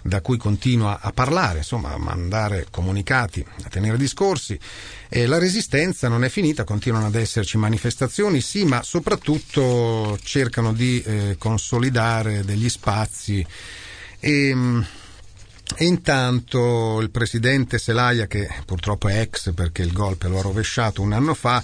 da 0.01 0.21
cui 0.21 0.37
continua 0.37 0.99
a 1.01 1.11
parlare, 1.11 1.59
insomma, 1.59 1.93
a 1.93 1.97
mandare 1.97 2.67
comunicati, 2.69 3.45
a 3.63 3.69
tenere 3.69 3.97
discorsi. 3.97 4.59
E 5.07 5.25
la 5.25 5.37
resistenza 5.37 6.07
non 6.07 6.23
è 6.23 6.29
finita, 6.29 6.63
continuano 6.63 7.07
ad 7.07 7.15
esserci 7.15 7.57
manifestazioni, 7.57 8.41
sì, 8.41 8.63
ma 8.65 8.83
soprattutto 8.83 10.17
cercano 10.23 10.73
di 10.73 11.01
eh, 11.01 11.35
consolidare 11.37 12.43
degli 12.43 12.69
spazi 12.69 13.45
e 14.19 14.53
mm, 14.53 14.81
e 15.75 15.85
intanto 15.85 16.99
il 16.99 17.09
presidente 17.09 17.77
Selaia, 17.77 18.27
che 18.27 18.49
purtroppo 18.65 19.07
è 19.07 19.19
ex 19.19 19.53
perché 19.53 19.81
il 19.81 19.93
golpe 19.93 20.27
lo 20.27 20.39
ha 20.39 20.41
rovesciato 20.41 21.01
un 21.01 21.13
anno 21.13 21.33
fa, 21.33 21.63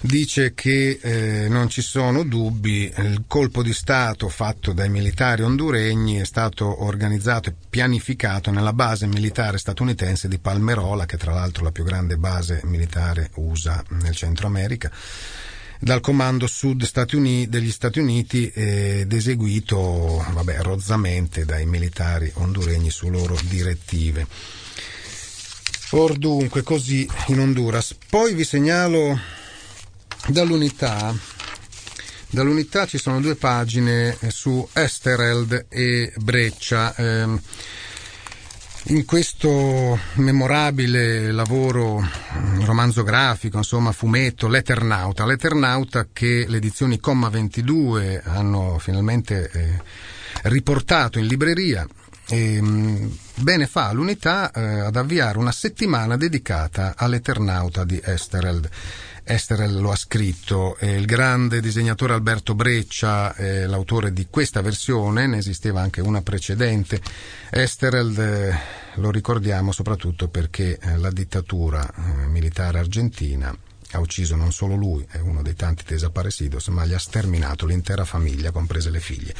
dice 0.00 0.54
che 0.54 0.98
eh, 1.00 1.48
non 1.48 1.68
ci 1.68 1.82
sono 1.82 2.24
dubbi, 2.24 2.92
il 2.96 3.24
colpo 3.26 3.62
di 3.62 3.72
Stato 3.72 4.28
fatto 4.28 4.72
dai 4.72 4.88
militari 4.88 5.42
honduregni 5.42 6.16
è 6.16 6.24
stato 6.24 6.84
organizzato 6.84 7.48
e 7.50 7.54
pianificato 7.68 8.50
nella 8.50 8.72
base 8.72 9.06
militare 9.06 9.58
statunitense 9.58 10.28
di 10.28 10.38
Palmerola, 10.38 11.06
che 11.06 11.16
tra 11.16 11.32
l'altro 11.32 11.62
è 11.62 11.64
la 11.64 11.72
più 11.72 11.84
grande 11.84 12.16
base 12.16 12.60
militare 12.64 13.30
USA 13.34 13.82
nel 13.90 14.14
Centro 14.14 14.46
America 14.46 14.90
dal 15.78 16.00
comando 16.00 16.46
sud 16.46 16.84
Stati 16.84 17.16
Uniti, 17.16 17.48
degli 17.48 17.70
Stati 17.70 17.98
Uniti 17.98 18.48
ed 18.48 19.12
eseguito 19.12 20.24
vabbè, 20.32 20.62
rozzamente 20.62 21.44
dai 21.44 21.66
militari 21.66 22.30
honduregni 22.34 22.90
su 22.90 23.08
loro 23.08 23.36
direttive. 23.44 24.26
Or 25.90 26.16
dunque, 26.16 26.62
così 26.62 27.08
in 27.28 27.38
Honduras. 27.38 27.94
Poi 28.08 28.34
vi 28.34 28.44
segnalo 28.44 29.18
dall'unità. 30.26 31.14
Dall'unità 32.28 32.86
ci 32.86 32.98
sono 32.98 33.20
due 33.20 33.36
pagine 33.36 34.18
su 34.28 34.68
Estereld 34.72 35.66
e 35.68 36.12
Breccia. 36.16 36.94
In 38.88 39.04
questo 39.04 39.98
memorabile 40.14 41.32
lavoro, 41.32 41.98
mm, 41.98 42.62
romanzo 42.62 43.02
grafico, 43.02 43.56
insomma 43.56 43.90
fumetto, 43.90 44.46
L'Eternauta, 44.46 45.26
L'Eternauta 45.26 46.06
che 46.12 46.44
le 46.46 46.58
edizioni 46.58 47.00
Comma 47.00 47.28
22 47.28 48.22
hanno 48.24 48.78
finalmente 48.78 49.50
eh, 49.50 49.82
riportato 50.48 51.18
in 51.18 51.26
libreria, 51.26 51.84
e, 52.28 52.62
mm, 52.62 53.06
bene 53.34 53.66
fa 53.66 53.90
l'unità 53.90 54.52
eh, 54.52 54.60
ad 54.60 54.94
avviare 54.94 55.38
una 55.38 55.52
settimana 55.52 56.16
dedicata 56.16 56.94
all'Eternauta 56.96 57.84
di 57.84 58.00
Estereld. 58.00 58.68
Esterel 59.28 59.80
lo 59.80 59.90
ha 59.90 59.96
scritto, 59.96 60.76
eh, 60.78 60.94
il 60.94 61.04
grande 61.04 61.60
disegnatore 61.60 62.12
Alberto 62.12 62.54
Breccia 62.54 63.34
è 63.34 63.66
l'autore 63.66 64.12
di 64.12 64.28
questa 64.30 64.60
versione, 64.60 65.26
ne 65.26 65.38
esisteva 65.38 65.80
anche 65.80 66.00
una 66.00 66.22
precedente. 66.22 67.00
Esterel 67.50 68.16
eh, 68.16 68.58
lo 68.94 69.10
ricordiamo 69.10 69.72
soprattutto 69.72 70.28
perché 70.28 70.78
eh, 70.78 70.96
la 70.96 71.10
dittatura 71.10 71.84
eh, 71.84 72.26
militare 72.28 72.78
argentina 72.78 73.52
ha 73.90 73.98
ucciso 73.98 74.36
non 74.36 74.52
solo 74.52 74.76
lui, 74.76 75.04
è 75.10 75.18
uno 75.18 75.42
dei 75.42 75.56
tanti 75.56 75.82
desaparecidos, 75.84 76.68
ma 76.68 76.86
gli 76.86 76.92
ha 76.92 76.98
sterminato 76.98 77.66
l'intera 77.66 78.04
famiglia, 78.04 78.52
comprese 78.52 78.90
le 78.90 79.00
figlie. 79.00 79.34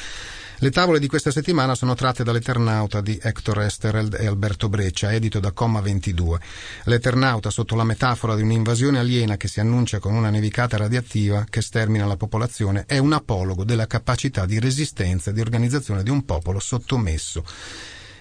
Le 0.58 0.70
tavole 0.70 0.98
di 0.98 1.06
questa 1.06 1.30
settimana 1.30 1.74
sono 1.74 1.94
tratte 1.94 2.24
dall'Eternauta 2.24 3.02
di 3.02 3.18
Hector 3.20 3.60
Estereld 3.60 4.16
e 4.18 4.26
Alberto 4.26 4.70
Breccia, 4.70 5.12
edito 5.12 5.38
da 5.38 5.52
Comma 5.52 5.82
22. 5.82 6.40
L'Eternauta, 6.84 7.50
sotto 7.50 7.76
la 7.76 7.84
metafora 7.84 8.34
di 8.34 8.40
un'invasione 8.40 8.98
aliena 8.98 9.36
che 9.36 9.48
si 9.48 9.60
annuncia 9.60 9.98
con 9.98 10.14
una 10.14 10.30
nevicata 10.30 10.78
radioattiva 10.78 11.44
che 11.50 11.60
stermina 11.60 12.06
la 12.06 12.16
popolazione, 12.16 12.84
è 12.86 12.96
un 12.96 13.12
apologo 13.12 13.64
della 13.64 13.86
capacità 13.86 14.46
di 14.46 14.58
resistenza 14.58 15.28
e 15.28 15.34
di 15.34 15.40
organizzazione 15.40 16.02
di 16.02 16.08
un 16.08 16.24
popolo 16.24 16.58
sottomesso. 16.58 17.44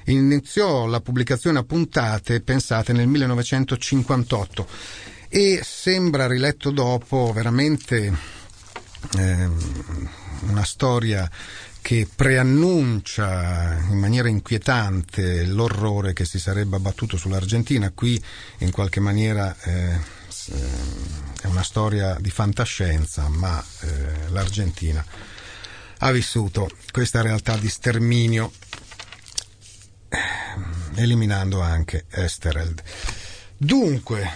Iniziò 0.08 0.88
la 0.88 1.00
pubblicazione 1.00 1.60
a 1.60 1.63
puntate 1.63 2.41
pensate 2.41 2.91
nel 2.91 3.08
1958 3.08 4.67
e 5.30 5.62
sembra 5.63 6.28
riletto 6.28 6.69
dopo 6.71 7.32
veramente 7.34 8.13
eh, 9.17 9.50
una 10.48 10.63
storia 10.65 11.30
che 11.86 12.08
preannuncia 12.15 13.78
in 13.91 14.00
maniera 14.00 14.28
inquietante 14.28 15.45
l'orrore 15.45 16.13
che 16.13 16.26
si 16.26 16.39
sarebbe 16.39 16.78
abbattuto 16.78 17.15
sull'Argentina. 17.15 17.91
Qui 17.91 18.19
in 18.62 18.71
qualche 18.71 19.00
maniera 19.00 19.56
eh, 19.62 19.95
è 21.41 21.45
una 21.45 21.62
storia 21.62 22.17
di 22.19 22.32
fantascienza, 22.32 23.30
ma 23.30 23.63
eh, 23.82 24.30
l'Argentina 24.30 25.06
ha 26.00 26.12
vissuto 26.12 26.71
questa 26.91 27.21
realtà 27.21 27.56
di 27.56 27.69
sterminio, 27.69 28.52
eh, 30.10 30.17
eliminando 30.95 31.62
anche 31.62 32.06
Estereld. 32.10 32.82
Dunque, 33.58 34.28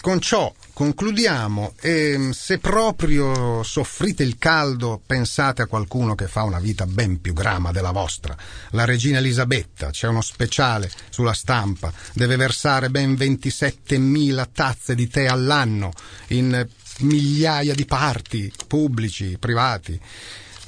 con 0.00 0.20
ciò 0.20 0.54
concludiamo. 0.80 1.74
E 1.78 2.30
se 2.32 2.56
proprio 2.56 3.62
soffrite 3.62 4.22
il 4.22 4.38
caldo 4.38 4.98
pensate 5.04 5.60
a 5.60 5.66
qualcuno 5.66 6.14
che 6.14 6.26
fa 6.26 6.42
una 6.44 6.58
vita 6.58 6.86
ben 6.86 7.20
più 7.20 7.34
grama 7.34 7.70
della 7.70 7.90
vostra. 7.90 8.34
La 8.70 8.86
regina 8.86 9.18
Elisabetta, 9.18 9.90
c'è 9.90 10.08
uno 10.08 10.22
speciale 10.22 10.90
sulla 11.10 11.34
stampa, 11.34 11.92
deve 12.14 12.36
versare 12.36 12.88
ben 12.88 13.12
27.000 13.12 14.46
tazze 14.54 14.94
di 14.94 15.06
tè 15.06 15.26
all'anno 15.26 15.92
in 16.28 16.66
migliaia 17.00 17.74
di 17.74 17.84
parti 17.84 18.50
pubblici, 18.66 19.36
privati 19.38 20.00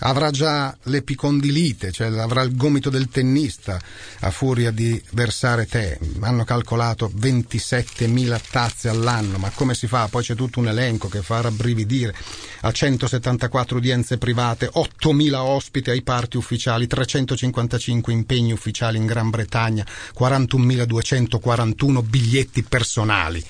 avrà 0.03 0.31
già 0.31 0.77
l'epicondilite, 0.85 1.93
cioè 1.93 2.09
avrà 2.19 2.43
il 2.43 2.57
gomito 2.57 2.91
del 2.91 3.09
tennista 3.09 3.81
a 4.21 4.31
furia 4.31 4.71
di 4.71 5.01
versare 5.11 5.67
tè. 5.67 5.99
Hanno 6.21 6.45
calcolato 6.45 7.11
27.000 7.15 8.41
tazze 8.51 8.89
all'anno, 8.89 9.39
ma 9.39 9.51
come 9.51 9.75
si 9.75 9.87
fa? 9.87 10.09
Poi 10.09 10.23
c'è 10.23 10.35
tutto 10.35 10.61
un 10.61 10.69
elenco 10.69 11.09
che 11.09 11.23
fa 11.23 11.41
rabbrividire. 11.41 12.15
A 12.63 12.73
174 12.73 13.77
udienze 13.77 14.19
private, 14.19 14.71
8.000 14.75 15.35
ospiti 15.35 15.91
ai 15.91 16.03
parti 16.03 16.37
ufficiali, 16.37 16.87
355 16.87 18.13
impegni 18.13 18.53
ufficiali 18.53 18.99
in 18.99 19.07
Gran 19.07 19.31
Bretagna, 19.31 19.87
41.241 20.19 22.05
biglietti 22.05 22.63
personali 22.63 23.45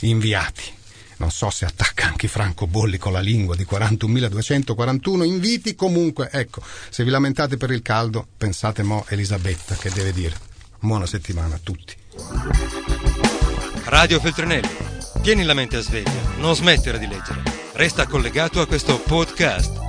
inviati 0.00 0.84
non 1.18 1.30
so 1.30 1.50
se 1.50 1.64
attacca 1.64 2.06
anche 2.06 2.28
Franco 2.28 2.66
Bolli 2.66 2.98
con 2.98 3.12
la 3.12 3.20
lingua 3.20 3.56
di 3.56 3.66
41.241 3.68 5.24
inviti, 5.24 5.74
comunque 5.74 6.28
ecco, 6.30 6.62
se 6.90 7.04
vi 7.04 7.10
lamentate 7.10 7.56
per 7.56 7.70
il 7.70 7.82
caldo 7.82 8.26
pensate 8.36 8.82
mo 8.82 9.04
Elisabetta 9.08 9.74
che 9.76 9.90
deve 9.90 10.12
dire. 10.12 10.36
Buona 10.78 11.06
settimana 11.06 11.54
a 11.54 11.60
tutti. 11.62 11.94
Radio 13.84 14.20
Feltrinelli, 14.20 14.68
tieni 15.22 15.44
la 15.44 15.54
mente 15.54 15.76
a 15.76 15.80
sveglia, 15.80 16.34
non 16.38 16.54
smettere 16.54 16.98
di 16.98 17.06
leggere, 17.06 17.42
resta 17.74 18.06
collegato 18.06 18.60
a 18.60 18.66
questo 18.66 18.98
podcast. 19.00 19.84